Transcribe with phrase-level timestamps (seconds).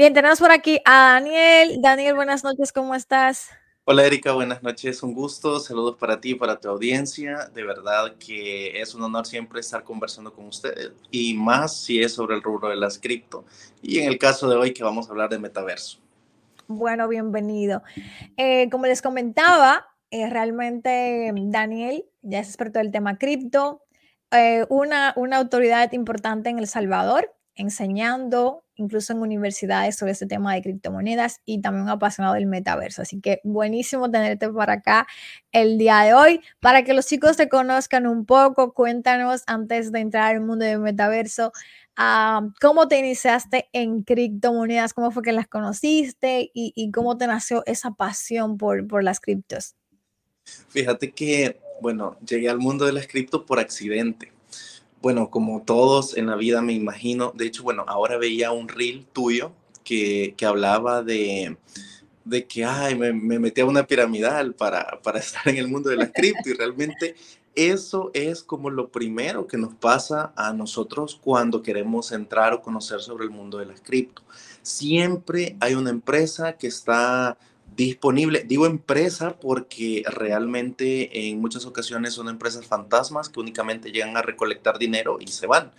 [0.00, 1.76] Bien, tenemos por aquí a Daniel.
[1.82, 3.50] Daniel, buenas noches, ¿cómo estás?
[3.84, 7.50] Hola Erika, buenas noches, un gusto, saludos para ti y para tu audiencia.
[7.52, 12.14] De verdad que es un honor siempre estar conversando con ustedes y más si es
[12.14, 13.44] sobre el rubro de las cripto
[13.82, 15.98] y en el caso de hoy que vamos a hablar de metaverso.
[16.66, 17.82] Bueno, bienvenido.
[18.38, 23.82] Eh, como les comentaba, eh, realmente Daniel ya es experto del tema cripto,
[24.30, 30.54] eh, una, una autoridad importante en El Salvador, enseñando incluso en universidades sobre este tema
[30.54, 33.02] de criptomonedas y también un apasionado del metaverso.
[33.02, 35.06] Así que buenísimo tenerte por acá
[35.52, 36.40] el día de hoy.
[36.60, 40.80] Para que los chicos te conozcan un poco, cuéntanos antes de entrar al mundo del
[40.80, 41.52] metaverso,
[41.96, 47.62] ah, cómo te iniciaste en criptomonedas, cómo fue que las conociste y, cómo te nació
[47.66, 49.76] esa pasión por, por las criptos.
[50.68, 54.32] Fíjate que, bueno, llegué al mundo de las cripto por accidente
[55.02, 59.06] bueno, como todos en la vida me imagino, de hecho, bueno, ahora veía un reel
[59.12, 59.52] tuyo
[59.84, 61.56] que, que hablaba de,
[62.24, 65.90] de que, ay, me, me metí a una piramidal para, para estar en el mundo
[65.90, 67.16] de la cripto y realmente
[67.54, 73.00] eso es como lo primero que nos pasa a nosotros cuando queremos entrar o conocer
[73.00, 74.22] sobre el mundo de las cripto.
[74.62, 77.36] Siempre hay una empresa que está
[77.76, 78.44] disponible.
[78.46, 84.78] Digo empresa porque realmente en muchas ocasiones son empresas fantasmas que únicamente llegan a recolectar
[84.78, 85.72] dinero y se van.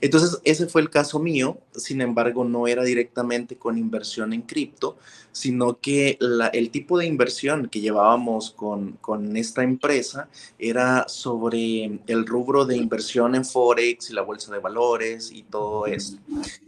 [0.00, 4.96] Entonces, ese fue el caso mío, sin embargo, no era directamente con inversión en cripto,
[5.32, 6.18] sino que
[6.52, 12.76] el tipo de inversión que llevábamos con, con esta empresa era sobre el rubro de
[12.76, 16.18] inversión en Forex y la bolsa de valores y todo eso.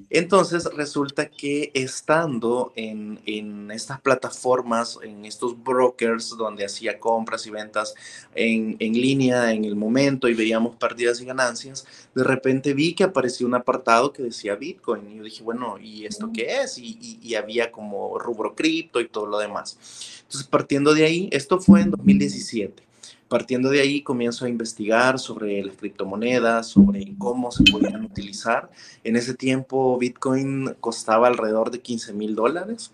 [0.09, 7.50] Entonces, resulta que estando en, en estas plataformas, en estos brokers donde hacía compras y
[7.50, 7.94] ventas
[8.34, 13.05] en, en línea en el momento y veíamos pérdidas y ganancias, de repente vi que
[13.20, 15.06] apareció un apartado que decía Bitcoin.
[15.10, 16.78] Y yo dije, bueno, ¿y esto qué es?
[16.78, 19.76] Y, y, había como rubro cripto y todo lo demás.
[20.22, 22.82] Entonces, partiendo de ahí, esto fue en 2017.
[23.31, 28.69] Partiendo de ahí comienzo a investigar sobre las criptomonedas, sobre cómo se podían utilizar.
[29.04, 32.91] En ese tiempo Bitcoin costaba alrededor de 15 mil dólares.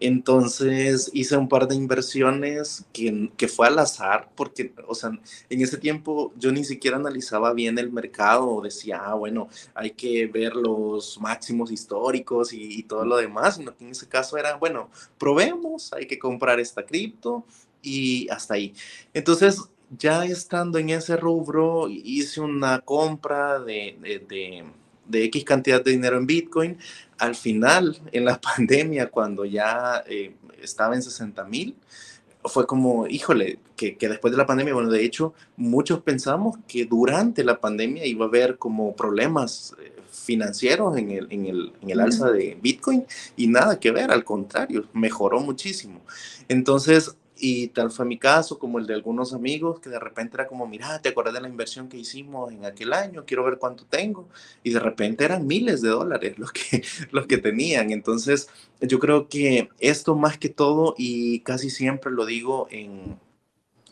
[0.00, 5.10] Entonces hice un par de inversiones que, que, fue al azar, porque, o sea,
[5.48, 10.26] en ese tiempo yo ni siquiera analizaba bien el mercado decía, ah, bueno, hay que
[10.26, 16.06] ver los máximos históricos y, todo lo demás, en ese caso era, bueno, probemos, hay
[16.06, 17.44] que comprar esta cripto
[17.82, 18.74] y hasta ahí.
[19.14, 19.60] Entonces,
[19.90, 24.64] ya estando en ese rubro, hice una compra de, de,
[25.06, 26.78] de, X cantidad de dinero en Bitcoin.
[27.18, 31.76] Al final, en la pandemia, cuando ya eh, estaba en 60 mil,
[32.44, 36.84] fue como, híjole, que, que, después de la pandemia, bueno, de hecho, muchos pensamos que
[36.84, 41.90] durante la pandemia iba a haber como problemas eh, financieros en el, en el, en
[41.90, 43.04] el alza de Bitcoin
[43.36, 46.00] y nada que ver, al contrario, mejoró muchísimo.
[46.48, 50.46] Entonces, y tal fue mi caso, como el de algunos amigos, que de repente era
[50.46, 53.24] como, mira, ¿te acuerdas de la inversión que hicimos en aquel año?
[53.26, 54.28] Quiero ver cuánto tengo.
[54.62, 57.90] Y de repente eran miles de dólares los que, los que tenían.
[57.90, 58.48] Entonces,
[58.80, 63.18] yo creo que esto más que todo, y casi siempre lo digo en,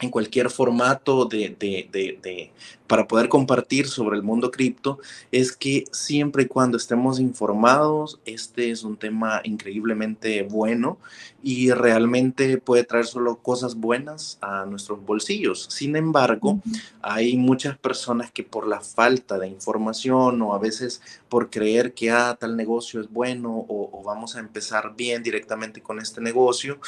[0.00, 2.52] en cualquier formato de, de, de,
[2.94, 5.00] para poder compartir sobre el mundo cripto
[5.32, 10.98] es que siempre y cuando estemos informados, este es un tema increíblemente bueno
[11.42, 15.66] y realmente puede traer solo cosas buenas a nuestros bolsillos.
[15.72, 16.60] Sin embargo,
[17.02, 22.12] hay muchas personas que por la falta de información o a veces por creer que
[22.12, 26.78] ah, tal negocio es bueno o, o vamos a empezar bien directamente con este negocio,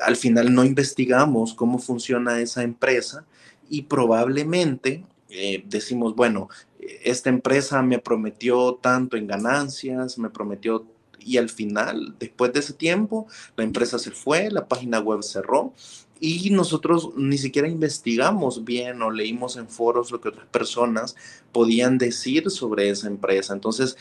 [0.00, 3.24] al final no investigamos cómo funciona esa empresa
[3.68, 6.48] y probablemente eh, decimos, bueno,
[6.78, 10.86] esta empresa me prometió tanto en ganancias, me prometió
[11.18, 13.26] y al final, después de ese tiempo,
[13.56, 15.72] la empresa se fue, la página web cerró
[16.20, 21.16] y nosotros ni siquiera investigamos bien o leímos en foros lo que otras personas
[21.52, 23.52] podían decir sobre esa empresa.
[23.52, 23.96] Entonces,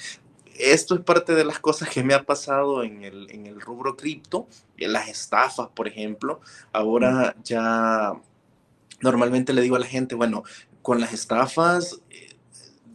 [0.57, 3.98] esto es parte de las cosas que me ha pasado en el, en el rubro
[3.98, 4.48] cripto,
[4.78, 6.39] en las estafas, por ejemplo.
[6.71, 8.13] Ahora ya
[9.01, 10.44] normalmente le digo a la gente, bueno,
[10.85, 12.29] con las estafas, eh,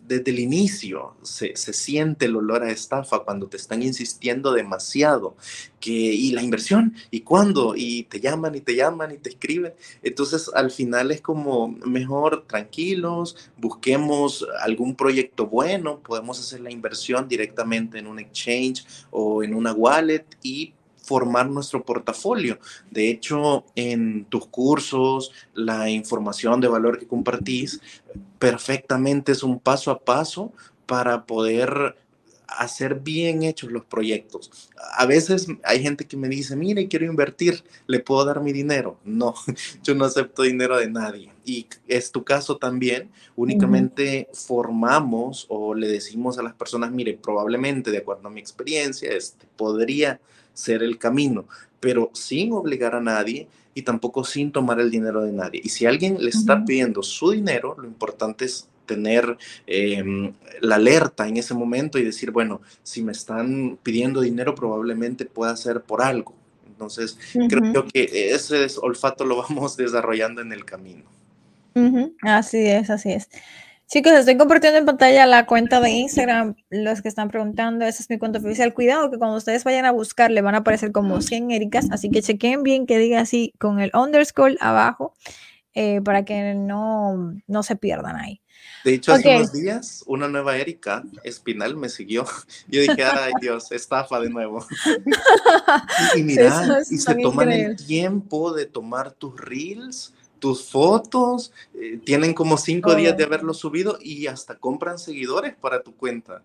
[0.06, 5.34] desde el inicio se, se, siente el olor a estafa cuando te están insistiendo demasiado.
[5.80, 9.72] Que, y la inversión, y cuándo, y te llaman y te llaman y te escriben.
[10.04, 17.26] Entonces al final es como mejor tranquilos, busquemos algún proyecto bueno, podemos hacer la inversión
[17.26, 20.74] directamente en un exchange o en una wallet y
[21.10, 22.60] formar nuestro portafolio.
[22.88, 27.80] De hecho, en tus cursos, la información de valor que compartís
[28.38, 30.52] perfectamente es un paso a paso
[30.86, 31.96] para poder
[32.46, 34.70] hacer bien hechos los proyectos.
[34.96, 38.96] A veces hay gente que me dice, mire, quiero invertir, ¿le puedo dar mi dinero?
[39.04, 39.34] No,
[39.82, 41.32] yo no acepto dinero de nadie.
[41.44, 43.10] Y es tu caso también.
[43.34, 49.10] Únicamente formamos o le decimos a las personas, mire, probablemente de acuerdo a mi experiencia,
[49.10, 50.20] este podría
[50.60, 51.46] ser el camino,
[51.80, 55.60] pero sin obligar a nadie y tampoco sin tomar el dinero de nadie.
[55.62, 61.28] Y si alguien le está pidiendo su dinero, lo importante es tener em, la alerta
[61.28, 66.02] en ese momento y decir, bueno, si me están pidiendo dinero, probablemente pueda ser por
[66.02, 66.34] algo.
[66.66, 67.18] Entonces,
[67.48, 71.04] creo que ese olfato lo vamos desarrollando en el camino.
[72.22, 73.28] Así es, así es.
[73.92, 76.54] Chicos, estoy compartiendo en pantalla la cuenta de Instagram.
[76.70, 78.72] Los que están preguntando, esa es mi cuenta oficial.
[78.72, 82.08] Cuidado que cuando ustedes vayan a buscar le van a aparecer como 100 Ericas, así
[82.08, 85.12] que chequen bien que diga así con el underscore abajo
[85.74, 88.40] eh, para que no, no se pierdan ahí.
[88.84, 92.26] De hecho, hace unos días una nueva Erika Espinal me siguió.
[92.68, 94.64] Yo dije, ay Dios, estafa de nuevo.
[96.16, 102.34] y, mira, y se toman el tiempo de tomar tus reels, tus fotos, eh, tienen
[102.34, 106.42] como cinco días de haberlo subido y hasta compran seguidores para tu cuenta.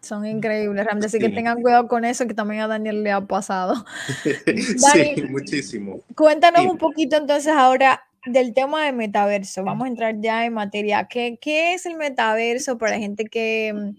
[0.00, 1.06] Son increíbles, realmente.
[1.06, 3.84] Así que tengan cuidado con eso, que también a Daniel le ha pasado.
[4.46, 6.00] sí, muchísimo.
[6.14, 11.06] Cuéntanos un poquito entonces ahora del tema de metaverso, vamos a entrar ya en materia.
[11.08, 13.90] ¿Qué, ¿Qué, es el metaverso para la gente que mm,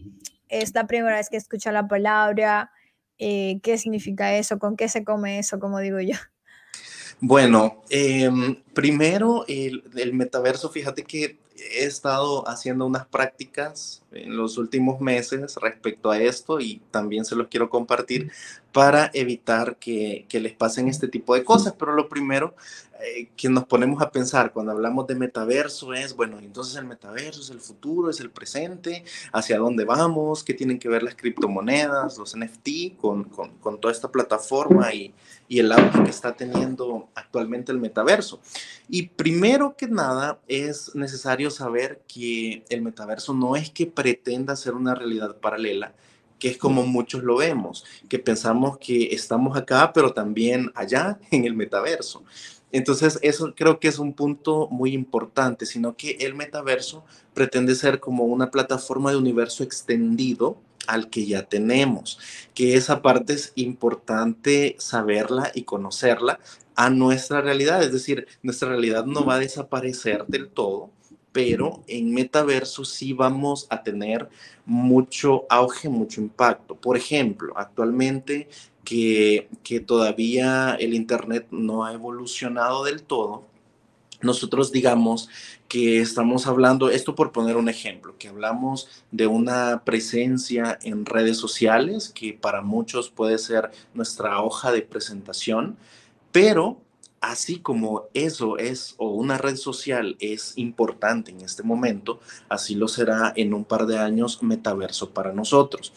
[0.49, 2.71] es la primera vez que escucha la palabra?
[3.17, 4.59] Eh, ¿Qué significa eso?
[4.59, 5.59] ¿Con qué se come eso?
[5.59, 6.15] Como digo yo.
[7.23, 14.57] Bueno, em, primero el, el, metaverso, fíjate que he estado haciendo unas prácticas en los
[14.57, 18.31] últimos meses respecto a esto y también se los quiero compartir
[18.71, 21.73] para evitar que, que les pasen este tipo de cosas.
[21.77, 22.55] Pero lo primero
[23.03, 27.41] eh, que nos ponemos a pensar cuando hablamos de metaverso es, bueno, entonces el metaverso
[27.41, 32.17] es el futuro, es el presente, hacia dónde vamos, qué tienen que ver las criptomonedas,
[32.19, 35.15] los NFT con, con, con toda esta plataforma y,
[35.47, 38.39] y el auge que está teniendo actualmente el metaverso.
[38.87, 44.75] Y primero que nada es necesario saber que el metaverso no es que pretenda ser
[44.75, 45.93] una realidad paralela,
[46.41, 51.45] que es como muchos lo vemos, que pensamos que estamos acá, pero también allá en
[51.45, 52.23] el metaverso.
[52.71, 57.05] Entonces, eso creo que es un punto muy importante, sino que el metaverso
[57.35, 60.57] pretende ser como una plataforma de universo extendido
[60.87, 62.17] al que ya tenemos,
[62.55, 66.39] que esa parte es importante saberla y conocerla
[66.75, 70.89] a nuestra realidad, es decir, nuestra realidad no va a desaparecer del todo,
[71.31, 74.29] pero en metaverso sí vamos a tener
[74.65, 76.75] mucho auge, mucho impacto.
[76.75, 78.49] Por ejemplo, actualmente
[78.83, 79.47] que,
[79.85, 83.45] todavía el Internet no ha evolucionado del todo,
[84.21, 85.29] nosotros digamos
[85.67, 91.37] que estamos hablando, esto por poner un ejemplo, que hablamos de una presencia en redes
[91.37, 95.77] sociales, que para muchos puede ser nuestra hoja de presentación,
[96.31, 96.77] pero
[97.21, 102.19] así como eso es o una red social es importante en este momento,
[102.49, 105.93] así lo será en un par de años metaverso para nosotros.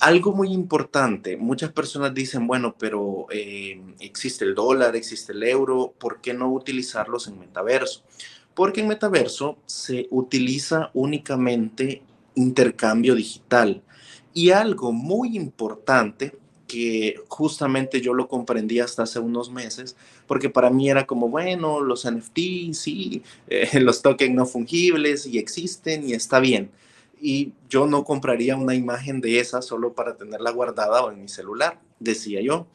[0.00, 5.94] Algo muy importante, muchas personas dicen, bueno, pero eh, existe el dólar, existe el euro,
[5.98, 8.02] ¿por qué no utilizarlos en metaverso?
[8.54, 12.02] Porque en metaverso se utiliza únicamente
[12.34, 13.82] intercambio digital.
[14.32, 16.36] Y algo muy importante
[16.66, 21.80] que justamente yo lo comprendí hasta hace unos meses, porque para mí era como, bueno,
[21.80, 26.70] los NFT, sí, eh, los tokens no fungibles y existen y está bien
[27.26, 31.28] y yo no compraría una imagen de esa solo para tenerla guardada o en mi
[31.28, 32.66] celular, decía yo.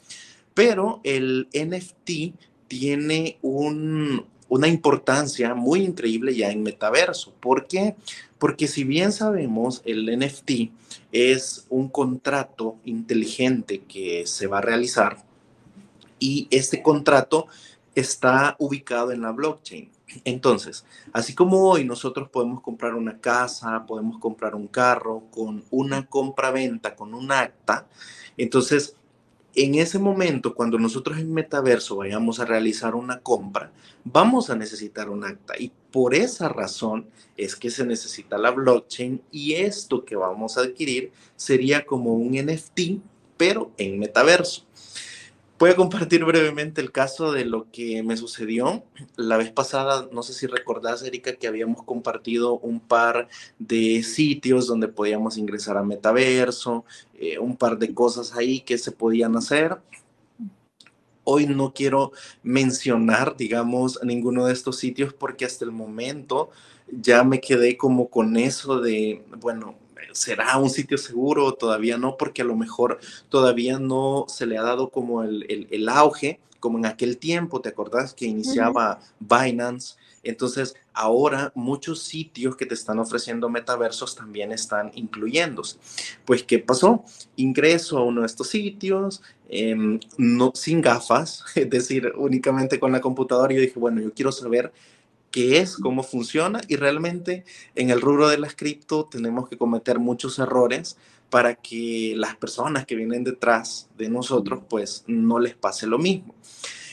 [0.55, 2.33] Pero el NFT
[2.67, 7.31] tiene una importancia muy increíble ya en metaverso.
[7.39, 7.95] ¿Por qué?
[8.39, 10.71] Porque si bien sabemos, el NFT
[11.11, 15.28] es un contrato inteligente que se va a realizar
[16.19, 17.47] y este contrato
[17.95, 19.89] está ubicado en la blockchain.
[20.25, 26.05] Entonces, así como hoy nosotros podemos comprar una casa, podemos comprar un carro con una
[26.05, 27.87] compra-venta, con un acta,
[28.37, 28.95] entonces
[29.55, 33.71] en ese momento, cuando nosotros en Metaverso vayamos a realizar una compra,
[34.03, 35.55] vamos a necesitar un acta.
[35.59, 40.61] Y por esa razón es que se necesita la blockchain y esto que vamos a
[40.61, 43.01] adquirir sería como un NFT,
[43.37, 44.65] pero en Metaverso.
[45.59, 48.85] Voy a compartir brevemente el caso de lo que me sucedió.
[49.17, 54.67] La vez pasada, no sé si recordás, Erika, que habíamos compartido un par de sitios
[54.67, 59.79] donde podíamos ingresar a Metaverso, eh, un par de cosas ahí que se podían hacer.
[61.25, 66.51] Hoy no quiero mencionar, digamos, ninguno de estos sitios porque hasta el momento
[66.89, 69.75] ya me quedé como con eso de, bueno,
[70.19, 71.53] ¿será un sitio seguro?
[71.53, 72.99] Todavía no, porque a lo mejor
[73.29, 78.13] todavía no se le ha dado como el, auge, como en aquel tiempo, ¿te acordás
[78.13, 79.95] que iniciaba Binance?
[80.21, 85.77] Entonces, ahora muchos sitios que te están ofreciendo metaversos también están incluyéndose.
[86.25, 87.05] Pues, ¿qué pasó?
[87.37, 92.99] Ingreso a uno de estos sitios, em, no, sin gafas, es decir, únicamente con la
[92.99, 93.53] computadora.
[93.53, 94.73] Yo dije, bueno, yo quiero saber
[95.31, 97.43] qué es, cómo funciona y realmente
[97.75, 100.97] en el rubro de las cripto tenemos que cometer muchos errores
[101.29, 106.35] para que las personas que vienen detrás de nosotros pues no les pase lo mismo.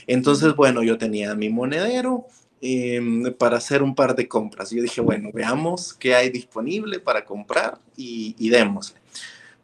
[0.06, 2.26] Entonces, bueno, yo tenía mi monedero
[2.60, 4.70] em, para hacer un par de compras.
[4.70, 9.00] Yo dije, bueno, veamos qué hay disponible para comprar y, y démosle.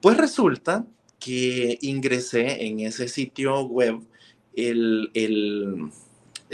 [0.01, 0.85] Pues resulta
[1.21, 4.01] que ingresé en ese sitio web
[4.55, 5.91] el, el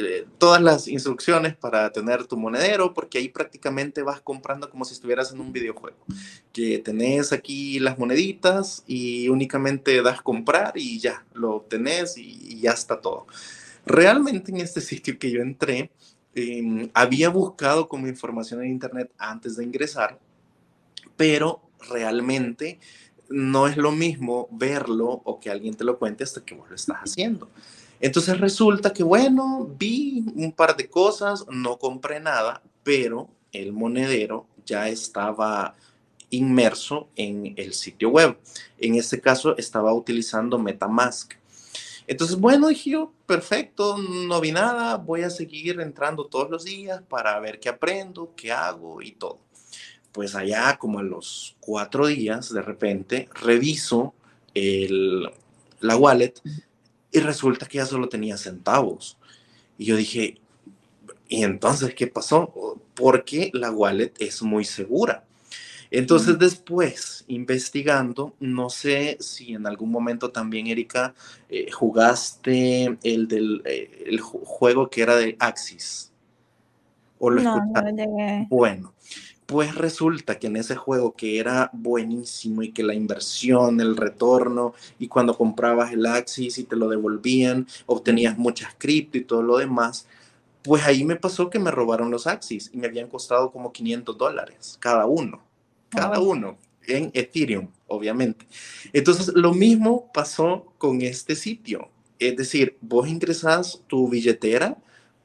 [0.00, 4.95] eh, todas las instrucciones para tener tu monedero, porque ahí prácticamente vas comprando como si
[4.95, 5.97] estuvieras en un videojuego,
[6.52, 12.71] que tenés aquí las moneditas y únicamente das comprar y ya, lo obtenés y, ya
[12.71, 13.26] está todo.
[13.87, 15.90] Realmente en este sitio que yo entré,
[16.33, 20.21] em, había buscado como información en internet antes de ingresar,
[21.17, 22.78] pero realmente
[23.28, 26.76] no es lo mismo verlo o que alguien te lo cuente hasta que vos lo
[26.76, 27.50] estás haciendo.
[28.00, 34.47] Entonces resulta que, bueno, vi un par de cosas, no compré nada, pero el monedero
[34.64, 35.75] ya estaba
[36.31, 38.38] inmerso en el sitio web.
[38.78, 41.35] En este caso estaba utilizando Metamask.
[42.07, 47.02] Entonces, bueno, dije yo, perfecto, no vi nada, voy a seguir entrando todos los días
[47.09, 49.40] para ver qué aprendo, qué hago y todo.
[50.12, 54.14] Pues allá como a los cuatro días, de repente, reviso
[54.55, 55.31] el,
[55.81, 56.35] la wallet
[57.12, 59.17] y resulta que ya solo tenía centavos.
[59.77, 60.38] Y yo dije,
[61.29, 62.81] ¿y entonces qué pasó?
[62.95, 65.25] Porque la wallet es muy segura.
[65.91, 71.15] Entonces después, investigando, no sé si en algún momento también, Erika,
[71.49, 76.12] eh, jugaste el del eh, el juego que era de Axis.
[77.19, 78.95] ¿O lo no, no Bueno,
[79.49, 84.75] pues resulta que en ese juego que era buenísimo y que la inversión, el retorno
[84.99, 89.57] y cuando comprabas el Axis y te lo devolvían, obtenías muchas cripto y todo lo
[89.57, 90.07] demás,
[90.62, 94.19] pues ahí me pasó que me robaron los Axis y me habían costado como 500
[94.19, 95.40] dólares cada uno,
[95.88, 98.47] cada uno en Ethereum, obviamente.
[98.93, 101.88] Entonces, lo mismo pasó con este sitio.
[102.19, 104.76] Es decir, vos ingresás tu billetera,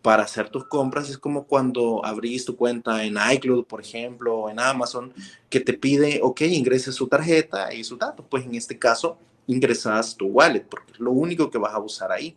[0.04, 4.50] para hacer tus compras es como cuando abrís tu cuenta en iCloud, por ejemplo, o
[4.50, 5.14] en Amazon,
[5.50, 8.22] que te pide, ok, ingreses su tarjeta y su dato.
[8.30, 9.18] Pues en este caso,
[9.48, 12.36] ingresas tu wallet, porque es lo único que vas a usar ahí.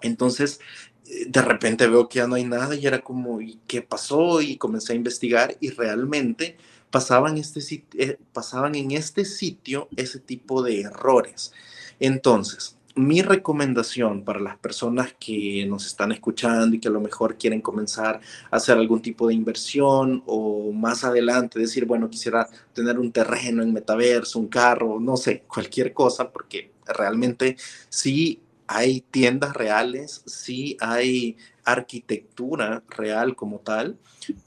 [0.00, 0.60] Entonces,
[1.06, 4.40] eh, de repente veo que ya no hay nada y era como, ¿y qué pasó?
[4.40, 6.56] Y comencé a investigar y realmente
[6.90, 7.60] pasaban, este,
[7.98, 11.52] eh, pasaban en este sitio ese tipo de errores.
[12.00, 17.36] Entonces, mi recomendación para las personas que nos están escuchando y que a lo mejor
[17.36, 18.20] quieren comenzar
[18.50, 23.62] a hacer algún tipo de inversión o más adelante decir, bueno, quisiera tener un terreno
[23.62, 27.56] en metaverso, un carro, no sé, cualquier cosa, porque realmente
[27.88, 33.98] sí hay tiendas reales, sí hay arquitectura real como tal,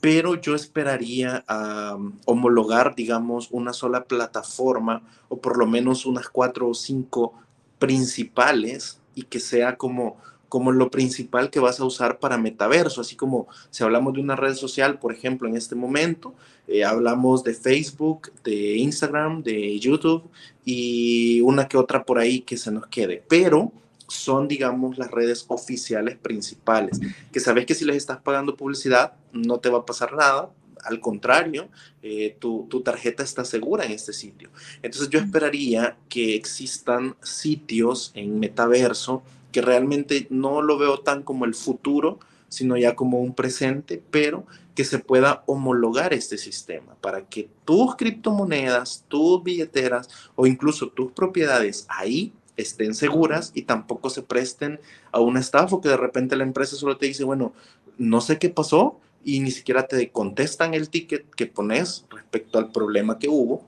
[0.02, 6.70] pero yo esperaría a homologar, digamos, una sola plataforma o por lo menos unas cuatro
[6.70, 7.34] o cinco
[7.79, 10.17] principales y que sea como,
[10.50, 14.36] como lo principal que vas a usar para metaverso, así como si hablamos de una
[14.36, 16.34] red social, por ejemplo, en este momento,
[16.67, 20.24] eh, hablamos de Facebook, de Instagram, de YouTube
[20.63, 23.72] y una que otra por ahí que se nos quede, pero
[24.08, 27.00] son, digamos, las redes oficiales principales,
[27.32, 30.50] que sabes que si les estás pagando publicidad no te va a pasar nada,
[30.86, 31.70] al contrario,
[32.01, 34.50] eh, tu, tarjeta está segura en este sitio.
[34.82, 41.46] Entonces yo esperaría que existan sitios en metaverso que realmente no lo veo tan como
[41.46, 47.25] el futuro, sino ya como un presente, pero que se pueda homologar este sistema para
[47.25, 54.22] que tus criptomonedas, tus billeteras o incluso tus propiedades ahí estén seguras y tampoco se
[54.22, 54.80] presten
[55.12, 57.54] a una estafa que de repente la empresa solo te dice, bueno,
[57.98, 62.72] no sé qué pasó, y ni siquiera te contestan el ticket que pones respecto al
[62.72, 63.67] problema que hubo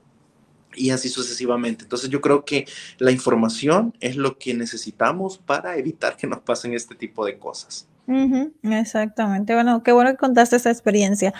[0.75, 1.83] y así sucesivamente.
[1.83, 2.65] Entonces yo creo que
[2.99, 7.87] la información es lo que necesitamos para evitar que nos pasen este tipo de cosas.
[8.63, 9.55] exactamente.
[9.55, 11.33] Bueno, qué bueno que contaste esa experiencia.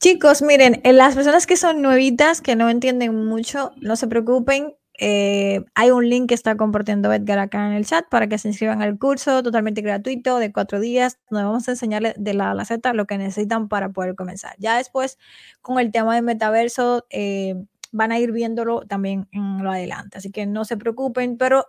[0.00, 4.74] Chicos, miren, las personas que son nuevitas, que no entienden mucho, no se preocupen.
[5.00, 8.48] Eh, hay un link que está compartiendo Edgar acá en el chat para que se
[8.48, 12.54] inscriban al curso totalmente gratuito de cuatro días, donde vamos a enseñarles de la a
[12.54, 14.56] la Z lo que necesitan para poder comenzar.
[14.58, 15.18] Ya después,
[15.62, 17.54] con el tema de metaverso, eh,
[17.92, 20.18] van a ir viéndolo también en lo adelante.
[20.18, 21.66] Así que no se preocupen, pero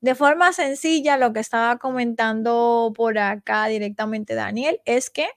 [0.00, 5.28] de forma sencilla, lo que estaba comentando por acá directamente Daniel es que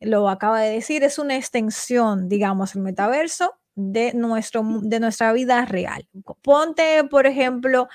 [0.00, 5.64] lo acaba de decir, es una extensión, digamos, el metaverso de, nuestro, de nuestra vida
[5.64, 6.06] real.
[6.42, 7.88] Ponte, por ejemplo,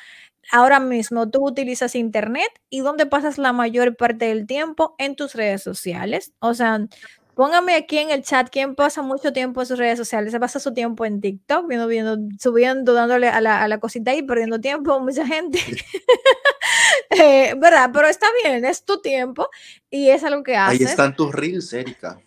[0.51, 5.35] ahora mismo tú utilizas Internet y dónde pasas la mayor parte del tiempo en tus
[5.35, 6.31] redes sociales.
[6.39, 6.87] O sea,
[7.35, 10.31] póngame aquí en el chat quién pasa mucho tiempo en sus redes sociales.
[10.31, 14.15] Se pasa su tiempo en TikTok, viendo, viendo, subiendo, dándole a la, a la cosita
[14.15, 15.59] y perdiendo tiempo, mucha gente.
[17.09, 17.89] eh, ¿Verdad?
[17.93, 19.49] Pero está bien, es tu tiempo
[19.89, 20.79] y es algo que haces.
[20.79, 22.19] Ahí están tus reels, Erika.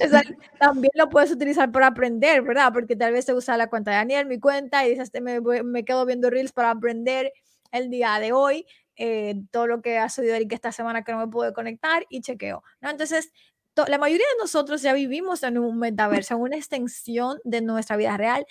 [0.00, 0.34] Exacto.
[0.58, 2.72] También lo puedes utilizar para aprender, ¿verdad?
[2.72, 5.84] Porque tal vez te usa la cuenta de Daniel, mi cuenta, y dices, me, me
[5.84, 7.32] quedo viendo Reels para aprender
[7.72, 11.18] el día de hoy, eh, todo lo que ha sucedido que esta semana que no
[11.18, 12.90] me pude conectar y chequeo, ¿no?
[12.90, 13.32] Entonces,
[13.88, 18.16] la mayoría de nosotros ya vivimos en un metaverso, en una extensión de nuestra vida
[18.16, 18.46] real.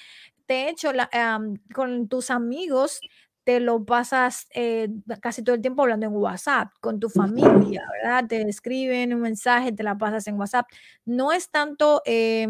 [0.48, 3.00] De hecho, la, um, con tus amigos
[3.44, 4.90] te lo pasas eh,
[5.22, 8.28] casi todo el tiempo hablando en WhatsApp con tu familia, ¿verdad?
[8.28, 10.68] Te escriben un mensaje, te la pasas en WhatsApp.
[11.06, 12.48] No es tanto eh,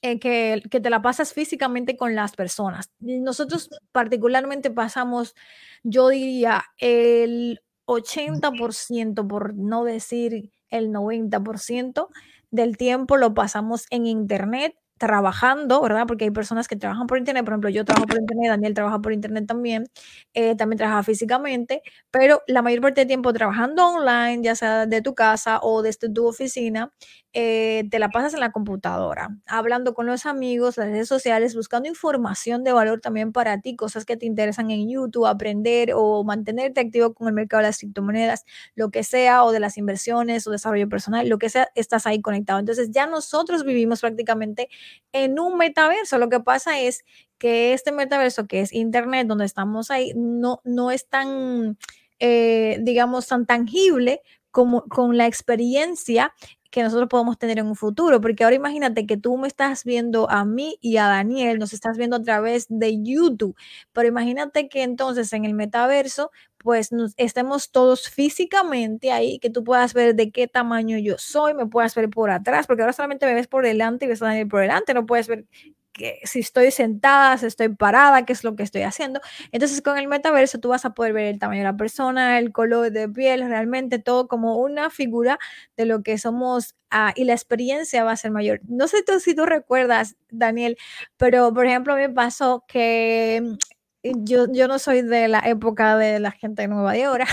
[0.00, 2.90] eh, que, que, te la pasas físicamente con las personas.
[3.00, 5.34] Nosotros particularmente pasamos,
[5.82, 12.08] yo diría, el 80%, por no decir el 90%
[12.50, 16.04] del tiempo lo pasamos en Internet trabajando, ¿verdad?
[16.06, 19.00] Porque hay personas que trabajan por internet, por ejemplo, yo trabajo por internet, Daniel trabaja
[19.00, 19.86] por internet también,
[20.32, 21.82] eh, también trabaja físicamente,
[22.12, 26.08] pero la mayor parte del tiempo trabajando online, ya sea de tu casa o desde
[26.08, 26.92] tu oficina,
[27.32, 31.88] eh, te la pasas en la computadora, hablando con los amigos, las redes sociales, buscando
[31.88, 36.80] información de valor también para ti, cosas que te interesan en YouTube, aprender o mantenerte
[36.80, 38.44] activo con el mercado de las criptomonedas,
[38.76, 42.20] lo que sea, o de las inversiones o desarrollo personal, lo que sea, estás ahí
[42.22, 42.60] conectado.
[42.60, 44.68] Entonces ya nosotros vivimos prácticamente
[45.12, 46.18] en un metaverso.
[46.18, 47.04] Lo que pasa es
[47.38, 51.78] que este metaverso, que es Internet, donde estamos ahí, no, no es tan,
[52.18, 56.32] eh, digamos, tan tangible como con la experiencia
[56.72, 60.28] que nosotros podemos tener en un futuro, porque ahora imagínate que tú me estás viendo
[60.30, 63.54] a mí y a Daniel, nos estás viendo a través de YouTube,
[63.92, 66.30] pero imagínate que entonces en el metaverso,
[66.62, 71.54] pues nos, estemos todos físicamente ahí, que tú puedas ver de qué tamaño yo soy,
[71.54, 74.26] me puedas ver por atrás, porque ahora solamente me ves por delante y ves a
[74.26, 75.46] Daniel por delante, no puedes ver
[75.92, 79.20] que si estoy sentada, si estoy parada, qué es lo que estoy haciendo.
[79.52, 82.52] Entonces con el metaverso tú vas a poder ver el tamaño de la persona, el
[82.52, 85.38] color de piel, realmente todo como una figura
[85.76, 88.60] de lo que somos ah, y la experiencia va a ser mayor.
[88.68, 90.76] No sé tú, si tú recuerdas, Daniel,
[91.16, 93.56] pero por ejemplo me pasó que
[94.02, 97.26] yo, yo no soy de la época de la gente nueva de ahora.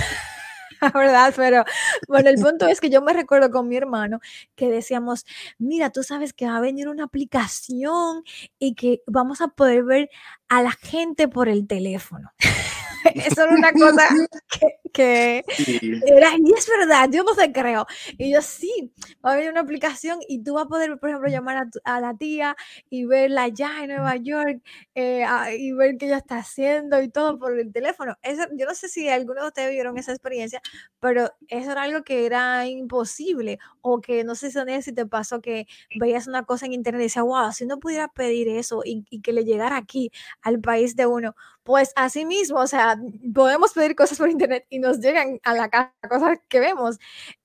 [0.93, 1.34] ¿verdad?
[1.36, 1.65] Pero
[2.08, 4.19] bueno, el punto es que yo me recuerdo con mi hermano
[4.55, 5.25] que decíamos,
[5.58, 8.23] mira, tú sabes que va a venir una aplicación
[8.60, 10.10] y que vamos a poder ver
[10.47, 12.32] a la gente por el teléfono.
[13.15, 14.08] Eso era una cosa
[14.47, 17.86] que, era, y es verdad, yo no te creo.
[18.18, 18.92] Y yo sí,
[19.26, 22.16] va a haber una aplicación y tú vas a poder, por ejemplo, llamar a, la
[22.18, 22.56] tía
[22.90, 24.62] y verla allá en Nueva York
[24.96, 25.26] eh,
[25.58, 28.18] y ver qué ella está haciendo y todo por el teléfono.
[28.22, 30.62] Eso, yo no sé si algunos de ustedes vieron esa experiencia,
[31.00, 35.68] pero eso era algo que era imposible o que no sé si te pasó que
[36.00, 39.34] veías una cosa en internet y decías, wow, si no pudiera pedir eso y, que
[39.34, 40.12] le llegara aquí
[40.42, 42.98] al país de uno, pues así mismo, o sea,
[43.34, 46.98] podemos pedir cosas por internet y nos llegan a la casa cosas que vemos.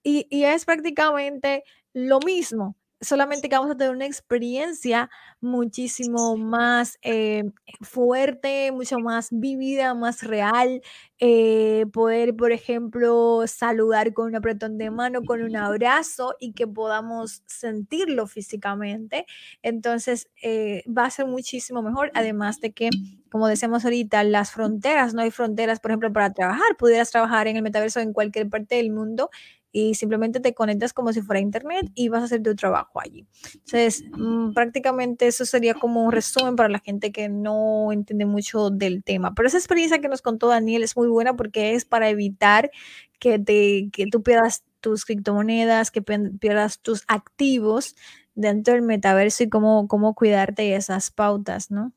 [0.03, 7.45] Y es prácticamente lo mismo solamente que vamos a tener una experiencia muchísimo más eh,
[7.81, 10.83] fuerte, mucho más vivida, más real.
[11.19, 16.67] Eh, poder, por ejemplo, saludar con un apretón de mano, con un abrazo y que
[16.67, 19.27] podamos sentirlo físicamente.
[19.63, 22.11] Entonces, eh, va a ser muchísimo mejor.
[22.15, 22.91] Además de que,
[23.31, 26.77] como decíamos ahorita, las fronteras, no hay fronteras, por ejemplo, para trabajar.
[26.79, 29.31] Pudieras trabajar en el metaverso en cualquier parte del mundo
[29.75, 33.27] y simplemente te conectas como si fuera internet y vas a hacer tu trabajo allí.
[33.55, 38.71] Entonces, mm, prácticamente eso sería como un resumen para la gente que no entiende mucho
[38.71, 39.35] del tema.
[39.35, 42.71] Pero esa experiencia que nos contó Daniel es muy buena porque es para evitar
[43.19, 47.97] que, te, que tú pierdas tus criptomonedas, que pierdas tus activos
[48.37, 51.93] dentro del metaverso y cómo, cómo cuidarte de esas pautas, ¿no?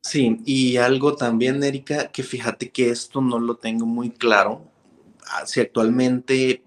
[0.00, 4.62] Sí, y algo también, Erika, que fíjate que esto no lo tengo muy claro.
[5.26, 6.62] Ah, si actualmente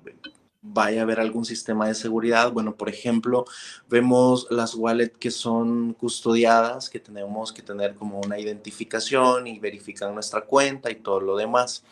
[0.64, 2.52] vaya a haber algún sistema de seguridad.
[2.52, 3.46] Bueno, por ejemplo,
[3.90, 10.14] vemos las wallets que son custodiadas, que tenemos que tener como una identificación y verifican
[10.14, 11.84] nuestra cuenta y todo lo demás.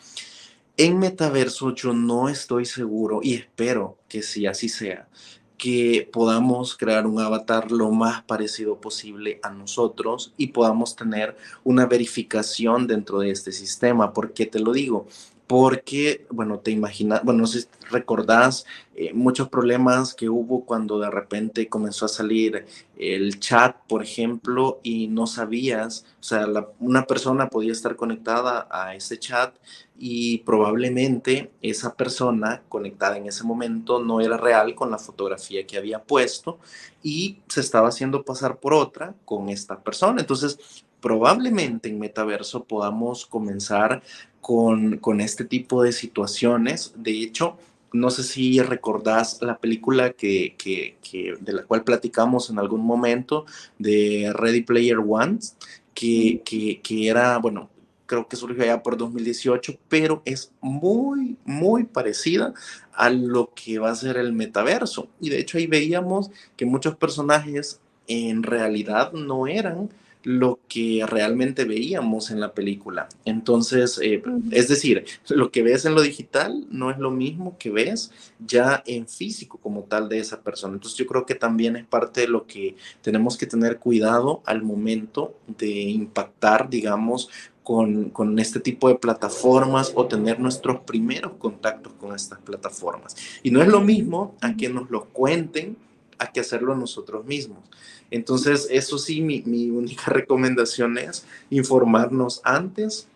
[0.78, 5.06] En metaverso yo no estoy seguro y espero que sí así sea,
[5.58, 11.84] que podamos crear un avatar lo más parecido posible a nosotros y podamos tener una
[11.84, 14.14] verificación dentro de este sistema.
[14.14, 15.06] ¿Por qué te lo digo?
[15.46, 21.10] Porque, bueno, te imaginas, bueno, no si recordás eh, muchos problemas que hubo cuando de
[21.10, 22.64] repente comenzó a salir
[22.96, 26.46] el chat, por ejemplo, y no sabías, o sea,
[26.78, 29.54] una persona podía estar conectada a ese chat
[29.98, 35.76] y probablemente esa persona conectada en ese momento no era real con la fotografía que
[35.76, 36.58] había puesto
[37.02, 40.20] y se estaba haciendo pasar por otra con esta persona.
[40.20, 44.02] Entonces, probablemente en metaverso podamos comenzar
[44.42, 46.92] con, con este tipo de situaciones.
[46.96, 47.56] De hecho,
[47.92, 52.84] no sé si recordás la película que, que, que, de la cual platicamos en algún
[52.84, 53.46] momento
[53.78, 55.38] de Ready Player One,
[55.94, 56.42] que,
[56.82, 57.70] que, era, bueno,
[58.06, 62.52] creo que surgió ya por 2018, pero es muy, muy parecida
[62.94, 65.08] a lo que va a ser el metaverso.
[65.20, 69.90] Y de hecho ahí veíamos que muchos personajes en realidad no eran
[70.24, 73.08] lo que realmente veíamos en la película.
[73.24, 77.70] Entonces, eh, es decir, lo que ves en lo digital no es lo mismo que
[77.70, 80.74] ves ya en físico como tal de esa persona.
[80.74, 84.62] Entonces, yo creo que también es parte de lo que tenemos que tener cuidado al
[84.62, 87.28] momento de impactar, digamos,
[87.62, 93.16] con, con, este tipo de plataformas o tener nuestros primeros contactos con estas plataformas.
[93.42, 95.76] Y no es lo mismo a que nos lo cuenten,
[96.22, 97.58] a que hacerlo nosotros mismos.
[98.10, 103.08] Entonces, eso sí, mi, única recomendación es informarnos antes.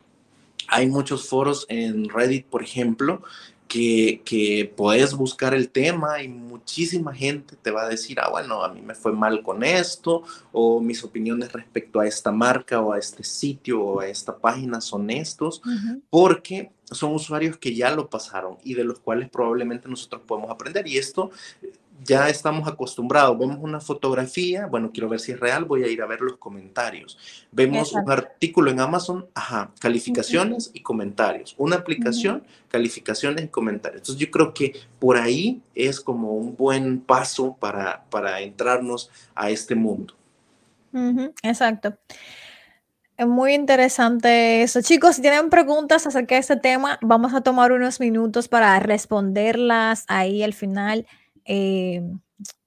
[0.68, 3.22] Hay muchos foros en Reddit, por ejemplo,
[3.68, 8.64] que, que puedes buscar el tema y muchísima gente te va a decir, ah, bueno,
[8.64, 12.92] a mí me fue mal con esto, o mis opiniones respecto a esta marca o
[12.92, 15.62] a este sitio o a esta página son estos,
[16.10, 20.86] porque son usuarios que ya lo pasaron y de los cuales probablemente nosotros podemos aprender.
[20.86, 21.30] Y esto
[22.04, 26.02] ya estamos acostumbrados, vemos una fotografía, bueno, quiero ver si es real, voy a ir
[26.02, 27.18] a ver los comentarios.
[27.52, 31.54] Vemos un artículo en Amazon, ajá, calificaciones y comentarios.
[31.58, 34.02] Una aplicación, calificaciones y comentarios.
[34.02, 39.50] Entonces yo creo que por ahí es como un buen paso para, para entrarnos a
[39.50, 40.14] este mundo.
[41.42, 41.96] exacto.
[43.16, 44.82] Es muy interesante eso.
[44.82, 50.04] Chicos, si tienen preguntas acerca de este tema, vamos a tomar unos minutos para responderlas
[50.06, 51.06] ahí al final.
[51.46, 52.02] Eh,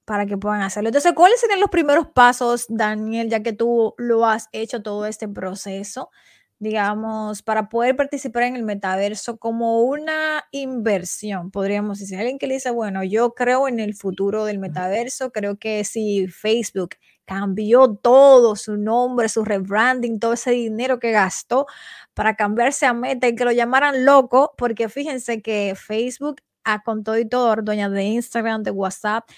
[0.04, 0.88] para que puedan hacerlo.
[0.88, 5.28] Entonces, ¿cuáles serían los primeros pasos, Daniel, ya que tú lo has hecho todo este
[5.28, 6.10] proceso,
[6.58, 12.18] digamos, para poder participar en el metaverso como una inversión, podríamos decir?
[12.18, 16.26] Alguien que le dice, bueno, yo creo en el futuro del metaverso, creo que si
[16.26, 21.66] Facebook cambió todo, su nombre, su rebranding, todo ese dinero que gastó
[22.14, 26.40] para cambiarse a Meta y que lo llamaran loco, porque fíjense que Facebook
[26.78, 29.28] con todo y todo, dueñas de Instagram, de WhatsApp,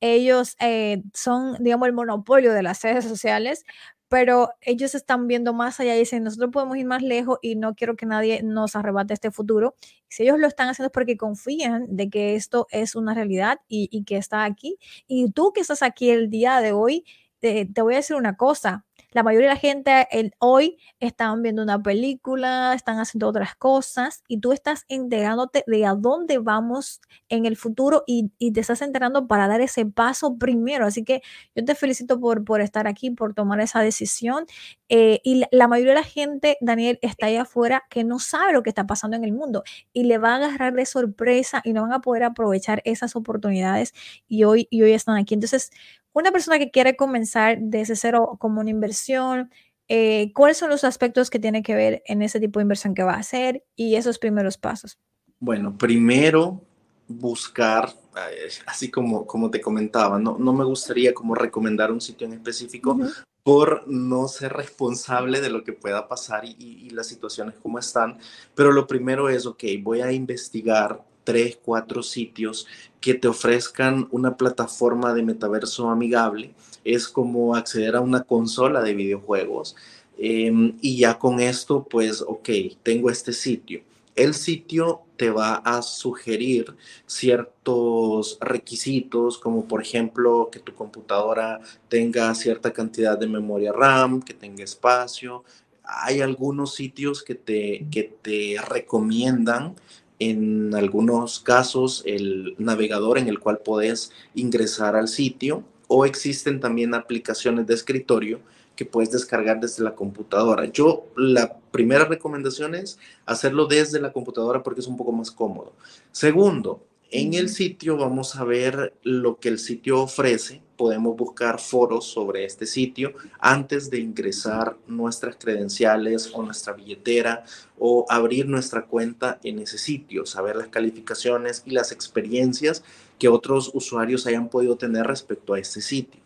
[0.00, 3.64] ellos eh, son, digamos, el monopolio de las redes sociales,
[4.08, 7.74] pero ellos están viendo más allá y dicen, nosotros podemos ir más lejos y no
[7.74, 9.76] quiero que nadie nos arrebate este futuro.
[10.08, 14.04] Si ellos lo están haciendo es porque confían de que esto es una realidad y,
[14.04, 14.78] que está aquí.
[15.06, 17.04] Y tú que estás aquí el día de hoy,
[17.40, 21.82] te voy a decir una cosa, la mayoría de la gente hoy están viendo una
[21.82, 27.56] película, están haciendo otras cosas y tú estás enterándote de a dónde vamos en el
[27.56, 30.86] futuro y, te estás enterando para dar ese paso primero.
[30.86, 31.22] Así que
[31.54, 34.46] yo te felicito por, estar aquí, por tomar esa decisión.
[34.88, 38.62] Eh, y la, mayoría de la gente, Daniel, está ahí afuera que no sabe lo
[38.62, 41.82] que está pasando en el mundo y le va a agarrar de sorpresa y no
[41.82, 43.92] van a poder aprovechar esas oportunidades
[44.28, 45.34] y hoy, y hoy están aquí.
[45.34, 45.70] Entonces,
[46.12, 49.50] una persona que quiere comenzar desde cero como una inversión,
[49.88, 53.02] eh, ¿cuáles son los aspectos que tiene que ver en ese tipo de inversión que
[53.02, 54.98] va a hacer y esos primeros pasos?
[55.38, 56.60] Bueno, primero
[57.08, 62.26] buscar, eh, así como, como te comentaba, no, no me gustaría como recomendar un sitio
[62.26, 62.96] en específico
[63.42, 68.18] por no ser responsable de lo que pueda pasar y, y, las situaciones como están,
[68.54, 72.66] pero lo primero es, ok, voy a investigar tres, cuatro sitios
[73.00, 76.54] que te ofrezcan una plataforma de metaverso amigable.
[76.84, 79.76] Es como acceder a una consola de videojuegos.
[80.18, 82.48] Em, y ya con esto, pues, ok,
[82.82, 83.82] tengo este sitio.
[84.14, 92.34] El sitio te va a sugerir ciertos requisitos, como por ejemplo que tu computadora tenga
[92.34, 95.44] cierta cantidad de memoria RAM, que tenga espacio.
[95.84, 99.74] Hay algunos sitios que te, que te recomiendan
[100.20, 106.94] en algunos casos el navegador en el cual puedes ingresar al sitio o existen también
[106.94, 108.40] aplicaciones de escritorio
[108.76, 110.66] que puedes descargar desde la computadora.
[110.66, 115.72] Yo la primera recomendación es hacerlo desde la computadora porque es un poco más cómodo.
[116.12, 120.62] Segundo, En el sitio vamos a ver lo que el sitio ofrece.
[120.80, 127.44] Podemos buscar foros sobre este sitio antes de ingresar nuestras credenciales o nuestra billetera
[127.78, 132.82] o abrir nuestra cuenta en ese sitio, saber las calificaciones y las experiencias
[133.18, 136.18] que otros usuarios hayan podido tener respecto a este sitio.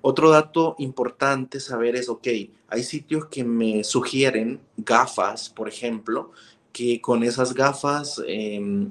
[0.00, 2.26] Otro dato importante saber es, ok,
[2.70, 6.32] hay sitios que me sugieren gafas, por ejemplo,
[6.72, 8.90] que con esas gafas em,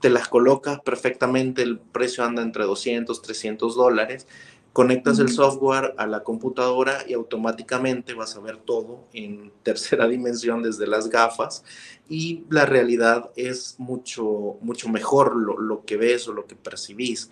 [0.00, 4.26] te las colocas perfectamente, el precio anda entre 200, 300 dólares,
[4.72, 10.62] conectas el software a la computadora y automáticamente vas a ver todo en tercera dimensión
[10.62, 11.64] desde las gafas
[12.10, 17.30] y la realidad es mucho, mucho mejor lo, lo que ves o lo que percibís.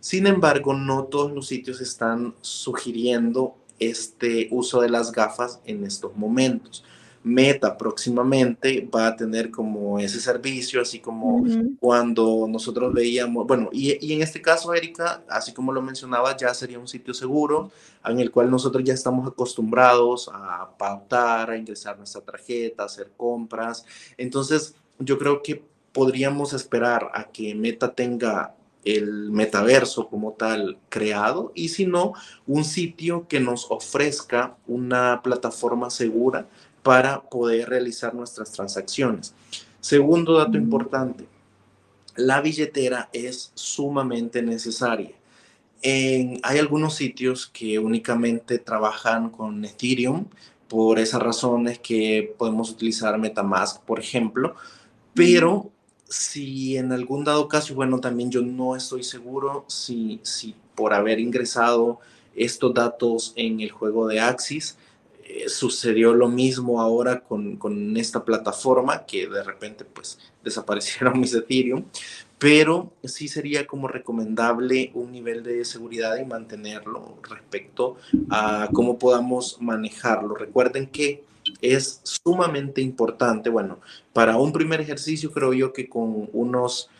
[0.00, 6.16] Sin embargo, no todos los sitios están sugiriendo este uso de las gafas en estos
[6.16, 6.84] momentos.
[7.22, 11.44] Meta próximamente va a tener como ese servicio, así como
[11.78, 16.54] cuando nosotros veíamos, bueno, y, y, en este caso, Erika, así como lo mencionaba, ya
[16.54, 17.70] sería un sitio seguro
[18.06, 23.10] en el cual nosotros ya estamos acostumbrados a pautar, a ingresar nuestra tarjeta, a hacer
[23.16, 23.84] compras.
[24.16, 28.54] Entonces, yo creo que podríamos esperar a que Meta tenga
[28.84, 32.14] el metaverso como tal creado y si no,
[32.46, 36.48] un sitio que nos ofrezca una plataforma segura
[36.82, 39.34] para poder realizar nuestras transacciones.
[39.80, 41.26] Segundo dato importante,
[42.16, 45.14] la billetera es sumamente necesaria.
[45.82, 50.26] hay algunos sitios que únicamente trabajan con Ethereum,
[50.68, 54.54] por esas razones que podemos utilizar Metamask, por ejemplo,
[55.14, 55.68] pero
[56.08, 61.18] si en algún dado caso, bueno, también yo no estoy seguro si, si por haber
[61.18, 61.98] ingresado
[62.36, 64.76] estos datos en el juego de Axis,
[65.30, 71.34] eh, sucedió lo mismo ahora con, con, esta plataforma que de repente pues desaparecieron mis
[71.34, 71.84] Ethereum,
[72.38, 77.96] pero sí sería como recomendable un nivel de seguridad y mantenerlo respecto
[78.30, 80.34] a cómo podamos manejarlo.
[80.34, 81.22] Recuerden que
[81.60, 83.80] es sumamente importante, bueno,
[84.12, 86.90] para un primer ejercicio creo yo que con unos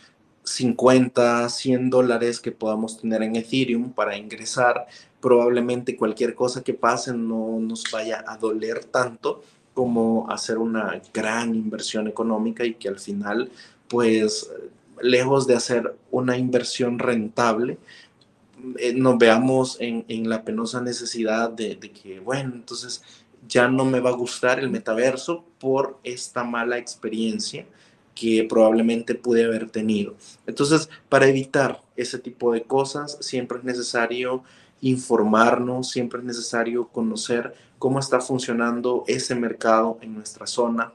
[0.45, 4.87] 50, 100 dólares que podamos tener en Ethereum para ingresar,
[5.21, 9.43] probablemente cualquier cosa que pase no nos vaya a doler tanto
[9.75, 13.51] como hacer una gran inversión económica y que al final,
[13.89, 14.51] pues,
[15.01, 17.79] lejos de hacer una inversión rentable,
[18.79, 23.03] eh, nos veamos en, la penosa necesidad de, que, bueno, entonces
[23.49, 27.67] ya no me va a gustar el metaverso por esta mala experiencia
[28.15, 30.15] que probablemente pude haber tenido.
[30.47, 34.43] Entonces, para evitar ese tipo de cosas, siempre es necesario
[34.81, 40.93] informarnos, siempre es necesario conocer cómo está funcionando ese mercado en nuestra zona.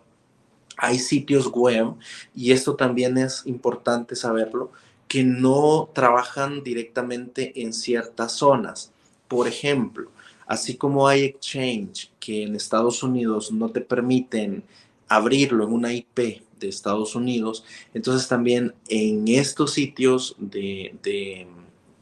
[0.78, 1.94] Hay sitios web,
[2.36, 4.72] y esto también es importante saberlo,
[5.08, 8.92] que no trabajan directamente en ciertas zonas.
[9.28, 10.10] Por ejemplo,
[10.46, 14.64] así como hay exchange que en Estados Unidos no te permiten
[15.08, 20.96] abrirlo en una IP de Estados Unidos, entonces también en estos sitios de,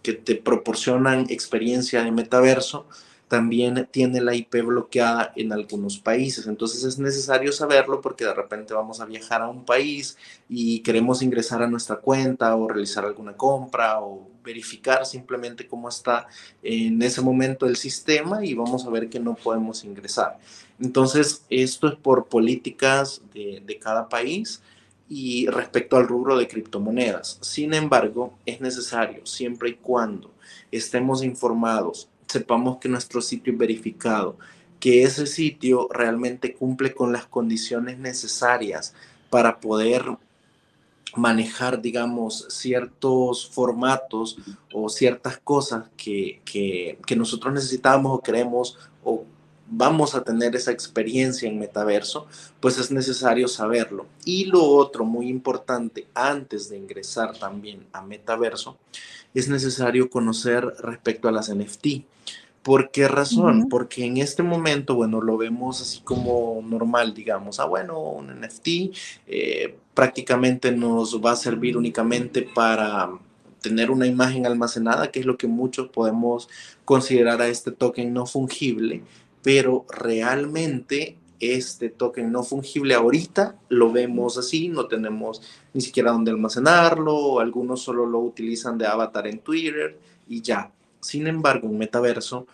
[0.01, 2.85] que te proporcionan experiencia de metaverso,
[3.33, 6.45] también tiene la IP bloqueada en algunos países.
[6.45, 11.23] Entonces es necesario saberlo porque de repente vamos a viajar a un país y queremos
[11.23, 16.27] ingresar a nuestra cuenta o realizar alguna compra o verificar simplemente cómo está
[16.61, 20.37] en ese momento el sistema y vamos a ver que no podemos ingresar.
[20.83, 24.61] Entonces esto es por políticas de, cada país
[25.07, 27.37] y respecto al rubro de criptomonedas.
[27.39, 30.29] Sin embargo, es necesario siempre y cuando
[30.71, 34.37] estemos informados sepamos que nuestro sitio es verificado,
[34.81, 38.93] que ese sitio realmente cumple con las condiciones necesarias
[39.29, 40.03] para poder
[41.15, 44.37] manejar, digamos, ciertos formatos
[44.73, 49.25] o ciertas cosas que, que, que, nosotros necesitamos o queremos o
[49.75, 52.27] vamos a tener esa experiencia en metaverso,
[52.59, 54.05] pues es necesario saberlo.
[54.25, 58.77] Y lo otro muy importante, antes de ingresar también a metaverso,
[59.33, 61.87] es necesario conocer respecto a las NFT.
[62.61, 63.67] ¿Por qué razón?
[63.67, 68.67] Porque en este momento, bueno, lo vemos así como normal, digamos, ah, bueno, un NFT
[69.27, 73.09] eh, prácticamente nos va a servir únicamente para
[73.59, 76.47] tener una imagen almacenada, que es lo que muchos podemos
[76.85, 79.03] considerar a este token no fungible,
[79.43, 85.41] pero realmente este token no fungible ahorita lo vemos así, no tenemos
[85.73, 90.71] ni siquiera dónde almacenarlo, algunos solo lo utilizan de avatar en Twitter y ya.
[91.01, 92.47] Sin embargo, un metaverso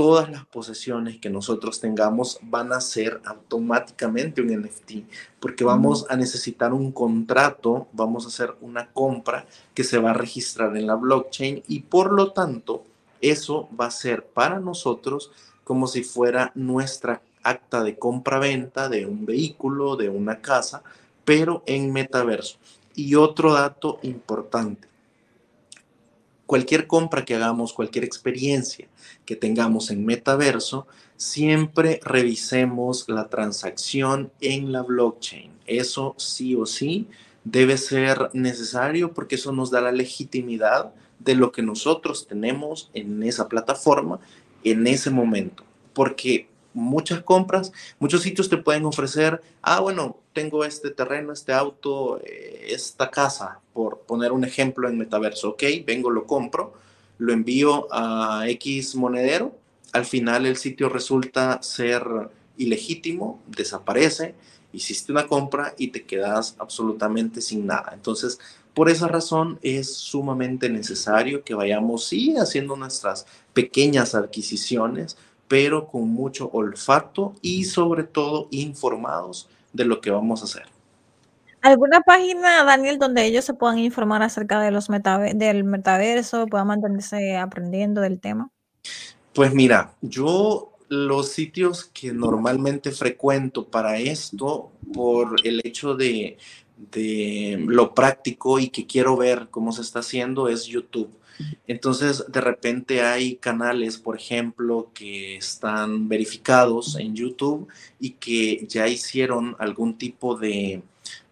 [0.00, 4.92] todas las posesiones que nosotros tengamos van a ser automáticamente un NFT,
[5.38, 10.14] porque vamos a necesitar un contrato, vamos a hacer una compra que se va a
[10.14, 12.84] registrar en la blockchain y por lo tanto
[13.20, 15.32] eso va a ser para nosotros
[15.70, 20.82] como si fuera nuestra acta de compra-venta de un vehículo, de una casa,
[21.24, 22.58] pero en metaverso.
[22.96, 24.88] Y otro dato importante,
[26.44, 28.88] cualquier compra que hagamos, cualquier experiencia
[29.24, 35.52] que tengamos en metaverso, siempre revisemos la transacción en la blockchain.
[35.68, 37.06] Eso sí o sí
[37.44, 43.22] debe ser necesario porque eso nos da la legitimidad de lo que nosotros tenemos en
[43.22, 44.18] esa plataforma
[44.64, 45.64] en ese momento.
[45.92, 52.20] Porque muchas compras, muchos sitios te pueden ofrecer, ah, bueno, tengo este terreno, este auto,
[52.24, 56.74] eh, esta casa, por poner un ejemplo en metaverso, ok, vengo, lo compro,
[57.18, 59.56] lo envío a X monedero,
[59.92, 62.04] al final el sitio resulta ser
[62.56, 64.34] ilegítimo, desaparece,
[64.72, 67.90] hiciste una compra y te quedas absolutamente sin nada.
[67.92, 68.38] Entonces,
[68.74, 75.16] por esa razón es sumamente necesario que vayamos, sí, haciendo nuestras pequeñas adquisiciones,
[75.48, 80.66] pero con mucho olfato y sobre todo informados de lo que vamos a hacer.
[81.62, 87.36] ¿Alguna página, Daniel, donde ellos se puedan informar acerca de los del metaverso, puedan mantenerse
[87.36, 88.50] aprendiendo del tema?
[89.34, 96.38] Pues mira, yo los sitios que normalmente frecuento para esto, por el hecho de,
[96.90, 101.10] de lo práctico y que quiero ver cómo se está haciendo, es YouTube.
[101.66, 108.88] Entonces, de repente hay canales, por ejemplo, que están verificados en YouTube y que ya
[108.88, 110.82] hicieron algún tipo de,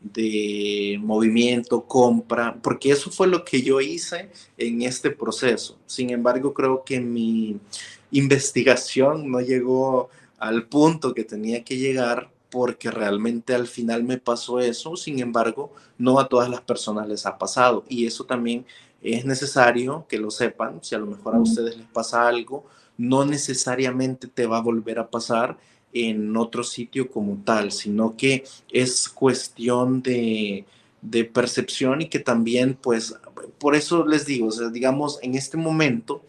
[0.00, 5.78] de movimiento, compra, porque eso fue lo que yo hice en este proceso.
[5.86, 7.58] Sin embargo, creo que mi
[8.10, 10.08] investigación no llegó
[10.38, 15.72] al punto que tenía que llegar porque realmente al final me pasó eso, sin embargo,
[15.98, 17.84] no a todas las personas les ha pasado.
[17.88, 18.64] Y eso también
[19.02, 22.64] es necesario que lo sepan, si a lo mejor a ustedes les pasa algo,
[22.96, 25.56] no necesariamente te va a volver a pasar
[25.92, 30.64] en otro sitio como tal, sino que es cuestión de,
[31.32, 33.14] percepción y que también, pues,
[33.58, 36.22] por eso les digo, digamos, en este momento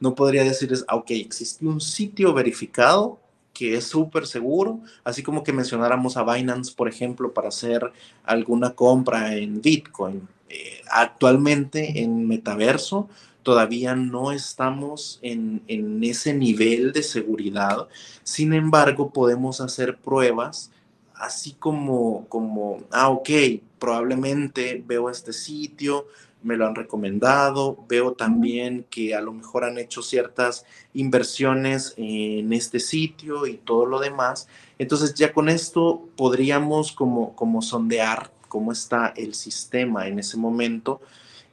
[0.00, 3.20] no podría decirles, ah, ok, existe un sitio verificado
[3.62, 7.92] que es súper seguro, así como que mencionáramos a Binance, por ejemplo, para hacer
[8.24, 13.08] alguna compra en Bitcoin eh, actualmente en metaverso
[13.42, 15.62] todavía no estamos en,
[16.02, 17.88] ese nivel de seguridad.
[18.22, 20.70] Sin embargo, podemos hacer pruebas
[21.14, 23.30] así como, como, ah, ok,
[23.78, 26.06] probablemente veo este sitio,
[26.42, 32.52] me lo han recomendado, veo también que a lo mejor han hecho ciertas inversiones en
[32.52, 34.48] este sitio y todo lo demás.
[34.78, 41.00] Entonces ya con esto podríamos como, como sondear cómo está el sistema en ese momento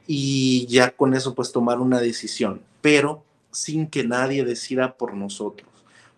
[0.06, 5.69] y ya con eso pues tomar una decisión, pero sin que nadie decida por nosotros,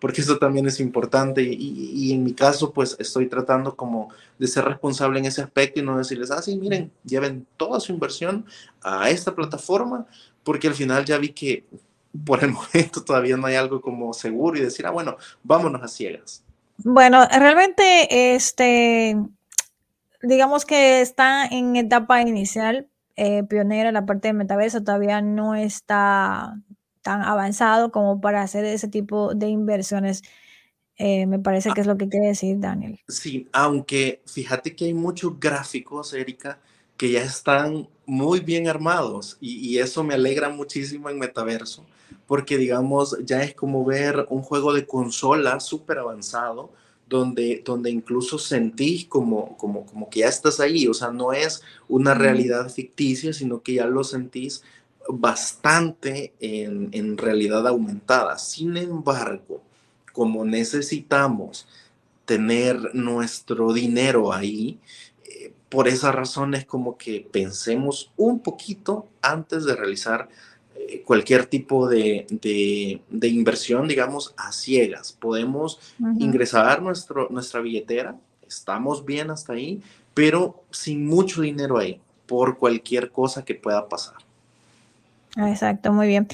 [0.03, 4.65] porque eso también es importante y, en mi caso pues estoy tratando como de ser
[4.65, 8.45] responsable en ese aspecto y no decirles, ah, sí, miren, lleven toda su inversión
[8.81, 10.05] a esta plataforma,
[10.43, 11.63] porque al final ya vi que
[12.25, 15.87] por el momento todavía no hay algo como seguro y decir, ah, bueno, vámonos a
[15.87, 16.43] ciegas.
[16.79, 19.15] Bueno, realmente, este,
[20.21, 26.57] digamos que está en etapa inicial, eh, pionera, la parte de metaverso todavía no está
[27.03, 30.23] tan avanzado como para hacer ese tipo de inversiones.
[30.97, 32.99] Eh, me parece que es lo que quiere decir Daniel.
[33.07, 36.59] Sí, aunque fíjate que hay muchos gráficos, Erika,
[36.97, 41.85] que ya están muy bien armados y, y, eso me alegra muchísimo en metaverso,
[42.27, 46.71] porque digamos, ya es como ver un juego de consola súper avanzado
[47.13, 51.61] donde, donde incluso sentís como, como, como que ya estás ahí, o sea, no es
[51.87, 54.63] una realidad ficticia, sino que ya lo sentís
[55.09, 58.37] bastante en, en realidad aumentada.
[58.37, 59.61] Sin embargo,
[60.11, 61.67] como necesitamos
[62.25, 64.79] tener nuestro dinero ahí,
[65.25, 70.29] eh, por esa razón es como que pensemos un poquito antes de realizar
[70.75, 75.11] eh, cualquier tipo de, de, inversión, digamos, a ciegas.
[75.11, 75.79] Podemos
[76.19, 79.81] ingresar nuestro, nuestra billetera, estamos bien hasta ahí,
[80.13, 84.15] pero sin mucho dinero ahí, por cualquier cosa que pueda pasar.
[85.37, 86.27] Exacto, muy bien.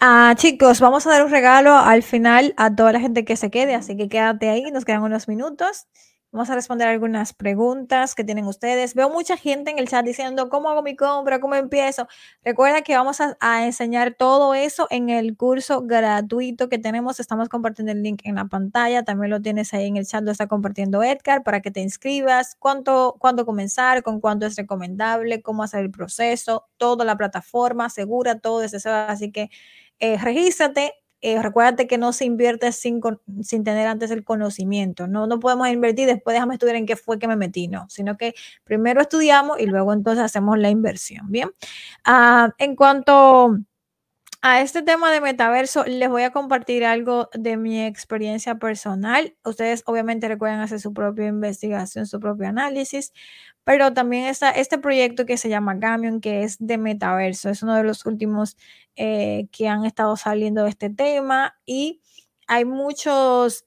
[0.00, 3.50] Ah, chicos, vamos a dar un regalo al final a toda la gente que se
[3.50, 5.86] quede, así que quédate ahí, nos quedan unos minutos
[6.32, 8.94] Vamos a responder algunas preguntas que tienen ustedes.
[8.94, 11.40] Veo mucha gente en el chat diciendo, ¿cómo hago mi compra?
[11.40, 12.06] ¿Cómo empiezo?
[12.44, 17.18] Recuerda que vamos a, enseñar todo eso en el curso gratuito que tenemos.
[17.18, 19.02] Estamos compartiendo el link en la pantalla.
[19.02, 22.54] También lo tienes ahí en el chat, lo está compartiendo Edgar para que te inscribas.
[22.60, 24.04] ¿Cuánto, cuándo comenzar?
[24.04, 25.42] ¿Con cuánto es recomendable?
[25.42, 26.68] ¿Cómo hacer el proceso?
[26.76, 29.06] Toda la plataforma segura, todo desde cero.
[29.08, 29.50] Así que
[29.98, 33.00] eh, regístrate eh, recuérdate que no se invierte sin,
[33.42, 35.06] sin tener antes el conocimiento.
[35.06, 38.16] No, no podemos invertir después déjame estudiar en qué fue que me metí, no, sino
[38.16, 41.30] que primero estudiamos y luego entonces hacemos la inversión.
[41.30, 41.50] Bien,
[42.04, 43.58] ah, en cuanto
[44.42, 49.36] a este tema de metaverso, les voy a compartir algo de mi experiencia personal.
[49.44, 53.12] Ustedes obviamente recuerden hacer su propia investigación, su propio análisis,
[53.64, 57.50] pero también está este proyecto que se llama Gamion, que es de metaverso.
[57.50, 58.56] Es uno de los últimos
[58.96, 62.00] eh, que han estado saliendo de este tema y
[62.46, 63.62] hay muchos,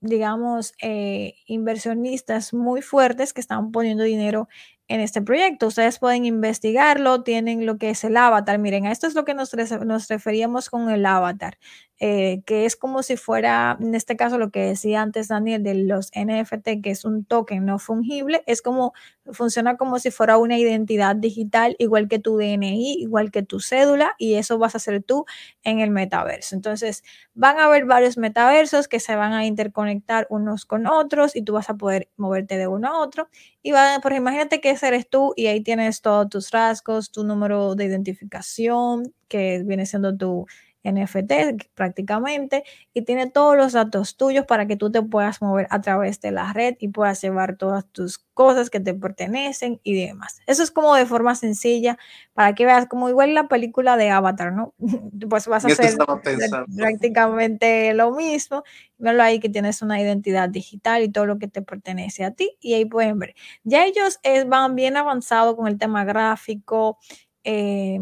[0.00, 4.48] digamos, eh, inversionistas muy fuertes que están poniendo dinero
[4.88, 5.66] en este proyecto.
[5.68, 8.58] Ustedes pueden investigarlo, tienen lo que es el avatar.
[8.58, 9.52] Miren, esto es lo que nos,
[9.84, 11.58] nos referíamos con el avatar.
[12.00, 15.74] Eh, que es como si fuera, en este caso lo que decía antes Daniel de
[15.74, 18.92] los NFT, que es un token no fungible, es como,
[19.32, 24.12] funciona como si fuera una identidad digital, igual que tu DNI, igual que tu cédula,
[24.18, 25.24] y eso vas a hacer tú
[25.62, 26.56] en el metaverso.
[26.56, 31.42] Entonces, van a haber varios metaversos que se van a interconectar unos con otros y
[31.42, 33.28] tú vas a poder moverte de uno a otro.
[33.62, 37.74] Y va, por imagínate que eres tú y ahí tienes todos tus rasgos, tu número
[37.76, 40.46] de identificación, que viene siendo tu
[40.84, 45.80] NFT prácticamente y tiene todos los datos tuyos para que tú te puedas mover a
[45.80, 50.40] través de la red y puedas llevar todas tus cosas que te pertenecen y demás.
[50.46, 51.98] Eso es como de forma sencilla
[52.34, 54.74] para que veas como igual la película de Avatar, ¿no?
[55.30, 55.96] pues vas a hacer
[56.76, 58.62] prácticamente lo mismo.
[58.98, 62.56] Verlo ahí que tienes una identidad digital y todo lo que te pertenece a ti
[62.60, 63.34] y ahí pueden ver.
[63.62, 66.98] Ya ellos eh, van bien avanzados con el tema gráfico.
[67.44, 68.00] Eh,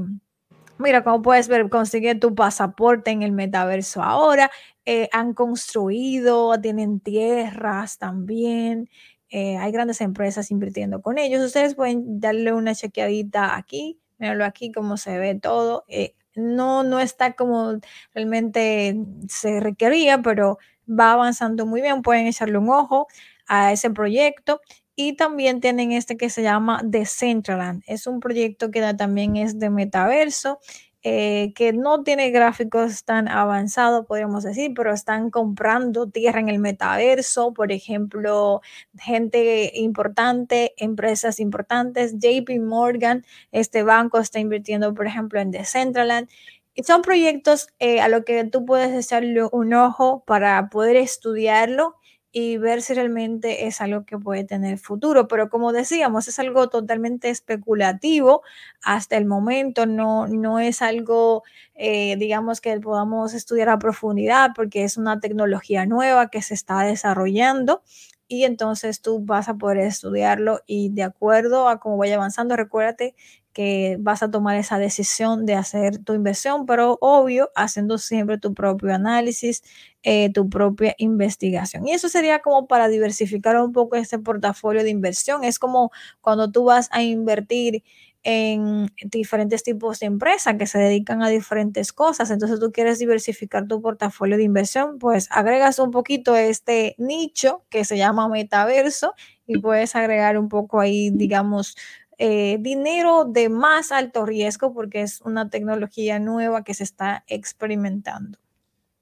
[0.78, 4.50] Mira, como puedes ver, consigue tu pasaporte en el metaverso ahora.
[4.84, 8.88] Eh, han construido, tienen tierras también.
[9.30, 11.42] Eh, hay grandes empresas invirtiendo con ellos.
[11.44, 15.84] Ustedes pueden darle una chequeadita aquí, míralo aquí cómo se ve todo.
[15.88, 17.78] Eh, no, no está como
[18.14, 18.96] realmente
[19.28, 20.58] se requería, pero
[20.88, 22.02] va avanzando muy bien.
[22.02, 23.06] Pueden echarle un ojo
[23.46, 24.60] a ese proyecto.
[24.94, 27.82] Y también tienen este que se llama Decentraland.
[27.86, 30.60] Es un proyecto que también es de metaverso,
[31.04, 36.58] eh, que no tiene gráficos tan avanzados, podríamos decir, pero están comprando tierra en el
[36.58, 37.54] metaverso.
[37.54, 38.60] Por ejemplo,
[38.98, 46.28] gente importante, empresas importantes, JP Morgan, este banco está invirtiendo, por ejemplo, en Decentraland.
[46.74, 51.96] Y son proyectos eh, a lo que tú puedes echarle un ojo para poder estudiarlo
[52.32, 55.28] y ver si realmente es algo que puede tener futuro.
[55.28, 58.42] Pero como decíamos, es algo totalmente especulativo
[58.82, 61.42] hasta el momento, no, no es algo,
[61.74, 66.80] eh, digamos, que podamos estudiar a profundidad porque es una tecnología nueva que se está
[66.82, 67.82] desarrollando
[68.28, 73.14] y entonces tú vas a poder estudiarlo y de acuerdo a cómo vaya avanzando, recuérdate
[73.52, 78.54] que vas a tomar esa decisión de hacer tu inversión, pero obvio, haciendo siempre tu
[78.54, 79.62] propio análisis,
[80.02, 81.86] eh, tu propia investigación.
[81.86, 85.44] Y eso sería como para diversificar un poco este portafolio de inversión.
[85.44, 85.90] Es como
[86.20, 87.82] cuando tú vas a invertir
[88.24, 92.30] en diferentes tipos de empresas que se dedican a diferentes cosas.
[92.30, 97.84] Entonces tú quieres diversificar tu portafolio de inversión, pues agregas un poquito este nicho que
[97.84, 99.14] se llama metaverso
[99.46, 101.76] y puedes agregar un poco ahí, digamos,
[102.18, 108.38] eh, dinero de más alto riesgo porque es una tecnología nueva que se está experimentando.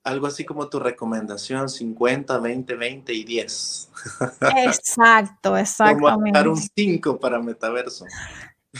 [0.02, 3.90] Algo así como tu recomendación 50, 20, 20 y 10.
[4.64, 6.38] Exacto, exactamente.
[6.38, 8.06] Como un 5 para metaverso.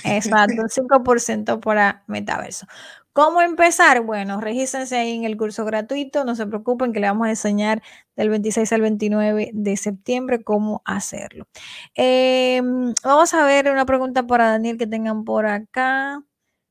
[0.05, 2.67] Exacto, un 5% para metaverso.
[3.13, 4.03] ¿Cómo empezar?
[4.03, 7.83] Bueno, regístrense ahí en el curso gratuito, no se preocupen que le vamos a enseñar
[8.15, 11.49] del 26 al 29 de septiembre cómo hacerlo.
[11.95, 16.23] Em, vamos a ver una pregunta para Daniel que tengan por acá.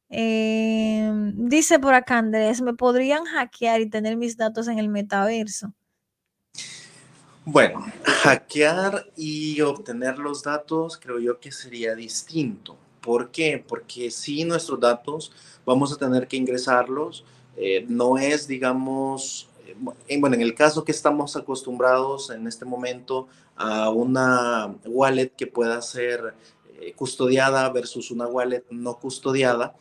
[0.10, 5.74] Em, dice por acá Andrés, ¿me podrían hackear y tener mis datos en el metaverso?
[7.46, 12.78] Bueno, hackear y obtener los datos creo yo que sería distinto.
[13.10, 13.66] ¿Por qué?
[13.68, 15.32] Porque si nuestros datos
[15.66, 17.26] vamos a tener que ingresarlos.
[17.58, 19.50] Eh, no es, digamos,
[20.08, 25.48] eh, bueno, en el caso que estamos acostumbrados en este momento a una wallet que
[25.48, 26.36] pueda ser
[26.80, 29.74] eh, custodiada versus una wallet no custodiada,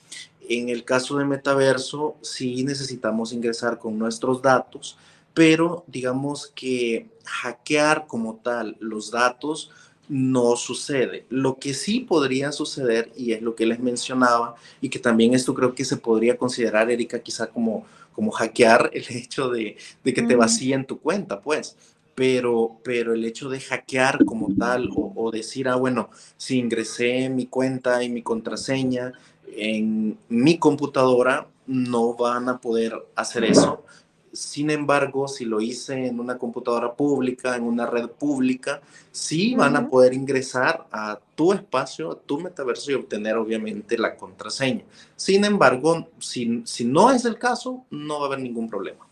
[0.48, 4.96] en el caso de metaverso sí necesitamos ingresar con nuestros datos
[5.38, 9.70] pero digamos que hackear como tal los datos
[10.08, 11.26] no sucede.
[11.28, 15.54] Lo que sí podría suceder, y es lo que les mencionaba, y que también esto
[15.54, 20.22] creo que se podría considerar, Erika, quizá como, como hackear el hecho de, de que
[20.22, 21.76] te vacíen tu cuenta, pues.
[22.14, 27.28] Pero, pero el hecho de hackear como tal o, o decir, ah, bueno, si ingresé
[27.28, 29.12] mi cuenta y mi contraseña
[29.56, 33.84] en mi computadora, no van a poder hacer eso
[34.38, 38.80] sin embargo, si lo hice en una computadora pública, en una red pública,
[39.10, 44.14] sí van a poder ingresar a tu espacio, a tu metaverso y obtener obviamente la
[44.14, 44.84] contraseña.
[45.16, 49.08] Sin embargo, si, si no es el caso, no va a haber ningún problema.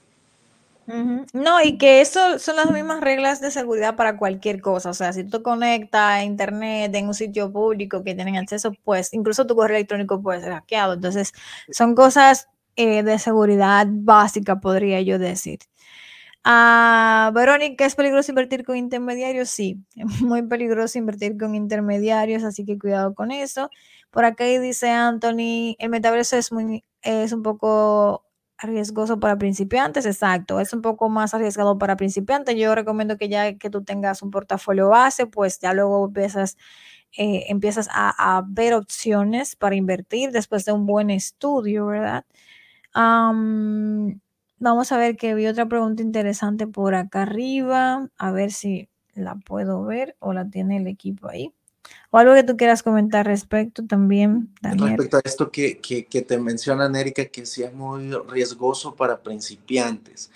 [1.33, 4.91] No, y que eso son las mismas reglas de seguridad para cualquier cosa.
[4.91, 9.13] O sea, si tú conectas a internet en un sitio público que tienen acceso, pues
[9.13, 10.93] incluso tu correo electrónico puede ser hackeado.
[10.93, 11.33] Entonces,
[11.73, 15.61] son cosas eh, de seguridad básica, podría yo decir.
[16.45, 19.51] Ah, Verónica, ¿es peligroso invertir con intermediarios?
[19.51, 23.69] Sí, es muy peligroso invertir con intermediarios, así que cuidado con eso.
[24.11, 28.25] Por acá dice Anthony, el metaverso es, muy, es un poco
[28.59, 32.57] riesgoso para principiantes, exacto, es un poco más arriesgado para principiantes.
[32.57, 36.57] Yo recomiendo que ya que tú tengas un portafolio base, pues ya luego empiezas,
[37.19, 42.25] eh, empiezas a, a ver opciones para invertir después de un buen estudio, ¿verdad?
[44.59, 48.09] Vamos a ver que vi otra pregunta interesante por acá arriba.
[48.17, 51.53] A ver si la puedo ver o la tiene el equipo ahí.
[52.11, 54.53] O algo que tú quieras comentar respecto también.
[54.61, 59.23] Respecto a esto que, que, que te mencionan, Erika, que sí es muy riesgoso para
[59.23, 60.31] principiantes.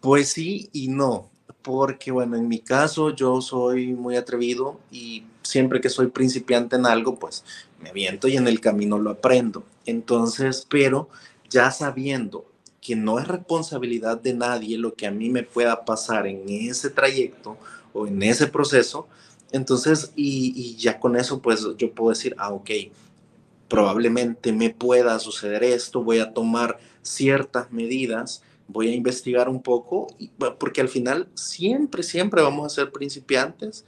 [0.00, 1.30] Pues sí y no,
[1.62, 6.86] porque bueno, en mi caso yo soy muy atrevido y siempre que soy principiante en
[6.86, 7.44] algo, pues
[7.80, 9.64] me aviento y en el camino lo aprendo.
[9.84, 11.08] Entonces, pero
[11.48, 16.26] ya sabiendo que no es responsabilidad de nadie lo que a mí me pueda pasar
[16.26, 17.56] en ese trayecto
[17.92, 19.08] o en ese proceso,
[19.52, 22.70] entonces, y, ya con eso, pues yo puedo decir, ah, ok,
[23.68, 30.08] probablemente me pueda suceder esto, voy a tomar ciertas medidas, voy a investigar un poco,
[30.58, 33.84] porque al final siempre, siempre vamos a ser principiantes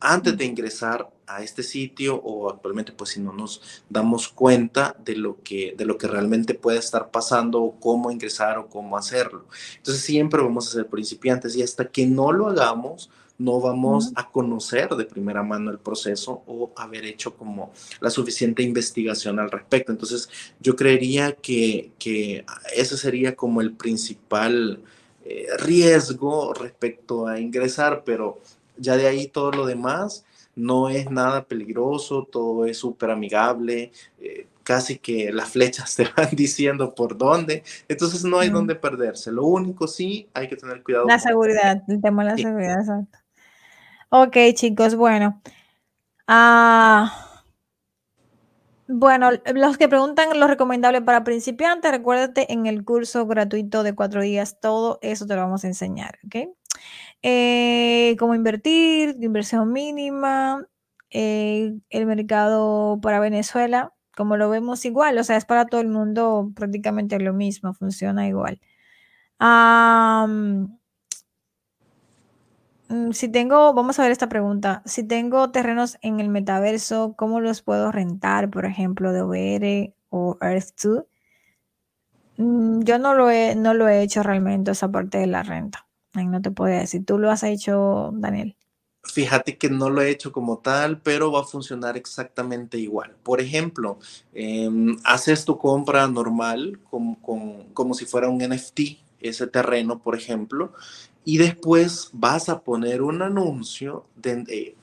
[0.00, 5.14] antes de ingresar a este sitio o actualmente pues si no nos damos cuenta de
[5.14, 9.46] lo que de lo que realmente puede estar pasando o cómo ingresar o cómo hacerlo.
[9.76, 14.30] Entonces siempre vamos a ser principiantes y hasta que no lo hagamos no vamos a
[14.30, 19.92] conocer de primera mano el proceso o haber hecho como la suficiente investigación al respecto.
[19.92, 20.28] Entonces
[20.60, 22.44] yo creería que, que
[22.76, 24.82] ese sería como el principal
[25.24, 28.40] eh, riesgo respecto a ingresar, pero
[28.80, 30.24] ya de ahí todo lo demás
[30.56, 36.30] no es nada peligroso, todo es súper amigable, eh, casi que las flechas te van
[36.32, 39.32] diciendo por dónde, entonces no hay dónde perderse.
[39.32, 41.06] Lo único sí hay que tener cuidado.
[41.06, 43.18] La seguridad, el tema de la seguridad, exacto.
[44.10, 45.40] Ok, chicos, bueno.
[46.26, 47.44] Ah,
[48.86, 54.20] bueno, los que preguntan lo recomendable para principiantes, recuérdate en el curso gratuito de cuatro
[54.20, 56.50] días, todo eso te lo vamos a enseñar, ¿ok?
[57.22, 60.66] Eh, cómo invertir, inversión mínima,
[61.10, 65.88] eh, el mercado para Venezuela, como lo vemos igual, o sea, es para todo el
[65.88, 68.60] mundo prácticamente lo mismo, funciona igual.
[72.88, 77.40] Mm, si tengo, vamos a ver esta pregunta, si tengo terrenos en el metaverso, ¿cómo
[77.40, 81.06] los puedo rentar, por ejemplo, de OBR o Earth2?
[82.38, 85.89] Mm, yo no lo he, no lo he hecho realmente esa parte de la renta
[86.14, 87.04] no te puedo decir.
[87.04, 88.56] ¿Tú lo has hecho, Daniel?
[89.02, 93.16] Fíjate que no lo he hecho como tal, pero va a funcionar exactamente igual.
[93.22, 93.98] Por ejemplo,
[94.34, 97.18] em, haces tu compra normal como,
[97.72, 100.72] como si fuera un NFT, ese terreno, por ejemplo,
[101.24, 104.76] y después vas a poner un anuncio de, eh,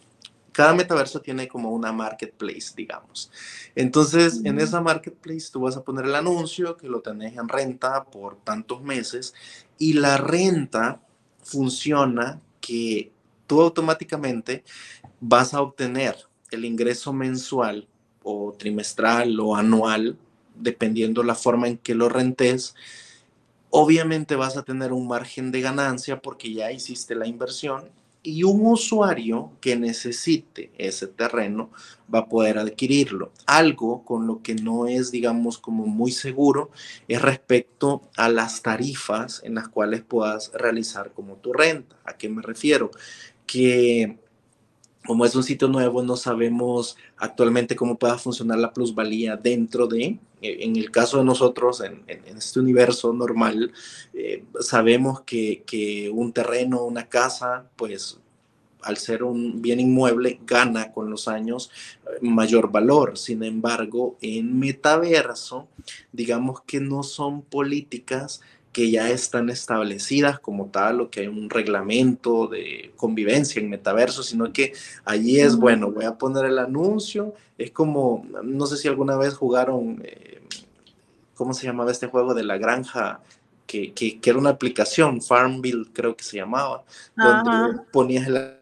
[0.57, 3.31] cada metaverso tiene como una marketplace, digamos.
[3.75, 8.05] Entonces, en esa marketplace tú vas a poner el anuncio que lo tenés en renta
[8.05, 9.35] por tantos meses
[9.77, 10.99] y la renta
[11.47, 13.11] funciona que
[13.47, 14.63] tú automáticamente
[15.19, 16.17] vas a obtener
[16.51, 17.87] el ingreso mensual
[18.23, 20.17] o trimestral o anual,
[20.55, 22.75] dependiendo la forma en que lo rentes.
[23.69, 27.89] Obviamente vas a tener un margen de ganancia porque ya hiciste la inversión
[28.27, 31.69] y un usuario que necesite ese terreno
[32.13, 33.31] va a poder adquirirlo.
[33.45, 36.69] Algo con lo que no es, digamos, como muy seguro
[37.07, 41.95] es respecto a las tarifas en las cuales puedas realizar como tu renta.
[42.03, 42.91] ¿A qué me refiero?
[43.45, 44.17] Que
[45.05, 50.19] como es un sitio nuevo, no sabemos actualmente cómo pueda funcionar la plusvalía dentro de,
[50.41, 52.03] en el caso de nosotros, en,
[52.37, 53.71] este universo normal,
[54.13, 58.19] eh, sabemos que, un terreno, una casa, pues
[58.83, 61.71] al ser un bien inmueble, gana con los años
[62.05, 63.17] eh, mayor valor.
[63.17, 65.67] Sin embargo, en metaverso,
[66.11, 68.41] digamos que no son políticas
[68.71, 74.21] que ya están establecidas como tal o que hay un reglamento de convivencia en metaverso,
[74.21, 78.87] sino que allí es, bueno, voy a poner el anuncio, es como, no sé si
[78.87, 80.41] alguna vez jugaron, eh,
[81.33, 83.21] ¿cómo se llamaba este juego de la granja?
[83.65, 86.83] Que, que, era una aplicación, Farmville creo que se llamaba,
[87.15, 88.57] donde ponías el,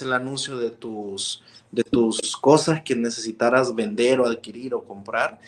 [0.00, 5.38] el anuncio de tus, de tus cosas que necesitaras vender o adquirir o comprar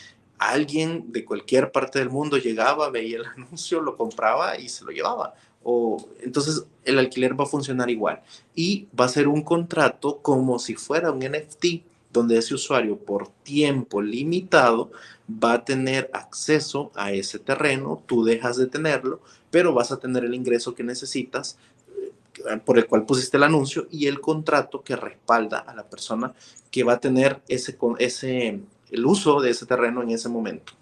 [0.50, 4.90] alguien de cualquier parte del mundo llegaba, veía el anuncio, lo compraba y se lo
[4.90, 5.34] llevaba.
[5.64, 8.20] O, entonces el alquiler va a funcionar igual
[8.54, 11.66] y va a ser un contrato como si fuera un NFT
[12.12, 14.90] donde ese usuario por tiempo limitado
[15.32, 19.20] va a tener acceso a ese terreno, tú dejas de tenerlo,
[19.50, 21.56] pero vas a tener el ingreso que necesitas
[21.96, 26.34] eh, por el cual pusiste el anuncio y el contrato que respalda a la persona
[26.70, 28.60] que va a tener ese, ese
[28.92, 30.74] el uso de ese terreno en ese momento.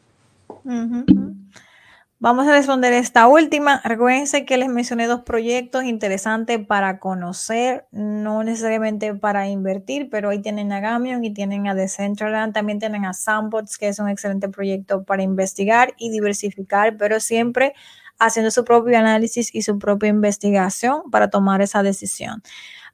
[2.23, 3.81] Vamos a responder esta última.
[3.83, 10.43] Recuerden que les mencioné dos proyectos interesantes para conocer, no necesariamente para invertir, pero ahí
[10.43, 14.51] tienen a Gamion y tienen a Decentraland, también tienen a Sandbox, que es un excelente
[14.51, 17.75] proyecto para investigar y diversificar, pero siempre
[18.19, 22.43] haciendo su propio análisis y su propia investigación para tomar esa decisión.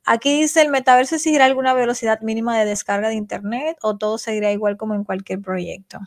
[0.09, 4.53] Aquí dice, ¿el metaverso exigirá alguna velocidad mínima de descarga de Internet o todo seguirá
[4.53, 5.99] igual como en cualquier proyecto?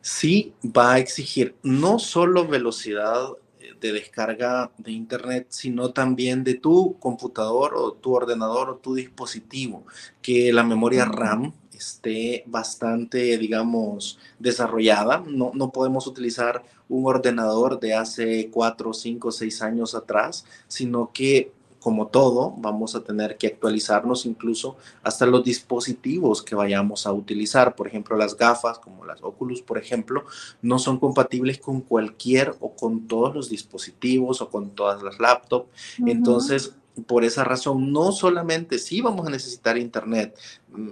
[0.00, 6.54] Sí, va a exigir no solo velocidad eh, de descarga de Internet, sino también de
[6.54, 9.84] tu computador o tu ordenador o tu dispositivo,
[10.22, 15.24] que la memoria RAM esté bastante, digamos, desarrollada.
[15.26, 21.52] No, no podemos utilizar un ordenador de hace cuatro, cinco, seis años atrás, sino que
[21.86, 27.76] como todo, vamos a tener que actualizarnos incluso hasta los dispositivos que vayamos a utilizar.
[27.76, 30.24] Por ejemplo, las gafas, como las Oculus, por ejemplo,
[30.62, 35.70] no son compatibles con cualquier o con todos los dispositivos o con todas las laptops.
[36.04, 36.74] Entonces,
[37.06, 40.36] por esa razón, no solamente sí vamos a necesitar Internet.
[40.72, 40.88] Mm,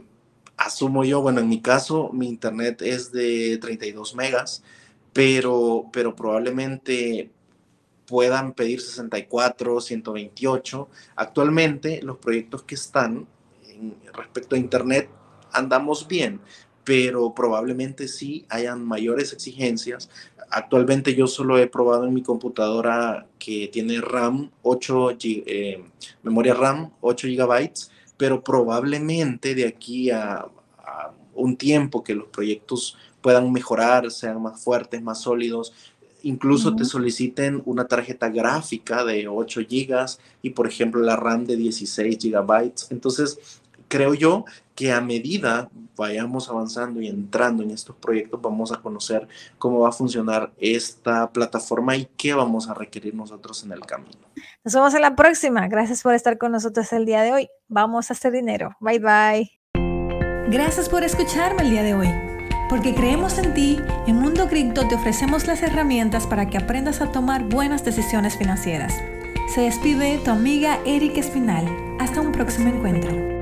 [0.56, 4.62] asumo yo, bueno, en mi caso, mi Internet es de 32 megas,
[5.12, 7.32] pero, pero probablemente
[8.06, 10.88] puedan pedir 64, 128.
[11.16, 13.26] Actualmente los proyectos que están
[14.12, 15.08] respecto a Internet
[15.52, 16.40] andamos bien,
[16.84, 20.10] pero probablemente sí hayan mayores exigencias.
[20.50, 25.84] Actualmente yo solo he probado en mi computadora que tiene RAM 8, eh,
[26.22, 30.46] memoria RAM 8 gigabytes, pero probablemente de aquí a
[31.34, 35.72] un tiempo que los proyectos puedan mejorar, sean más fuertes, más sólidos,
[36.24, 41.56] incluso te soliciten una tarjeta gráfica de 8 gigas y por ejemplo la RAM de
[41.56, 42.88] 16 gigabytes.
[42.90, 44.44] Entonces, creo yo
[44.74, 49.90] que a medida vayamos avanzando y entrando en estos proyectos, vamos a conocer cómo va
[49.90, 54.18] a funcionar esta plataforma y qué vamos a requerir nosotros en el camino.
[54.64, 55.68] Nos vemos en la próxima.
[55.68, 57.48] Gracias por estar con nosotros el día de hoy.
[57.68, 58.76] Vamos a hacer dinero.
[58.80, 59.50] Bye bye.
[60.50, 62.33] Gracias por escucharme el día de hoy.
[62.68, 67.12] Porque creemos en ti, en Mundo Cripto te ofrecemos las herramientas para que aprendas a
[67.12, 68.94] tomar buenas decisiones financieras.
[69.54, 71.66] Se despide tu amiga Erika Espinal.
[72.00, 73.33] Hasta un próximo encuentro.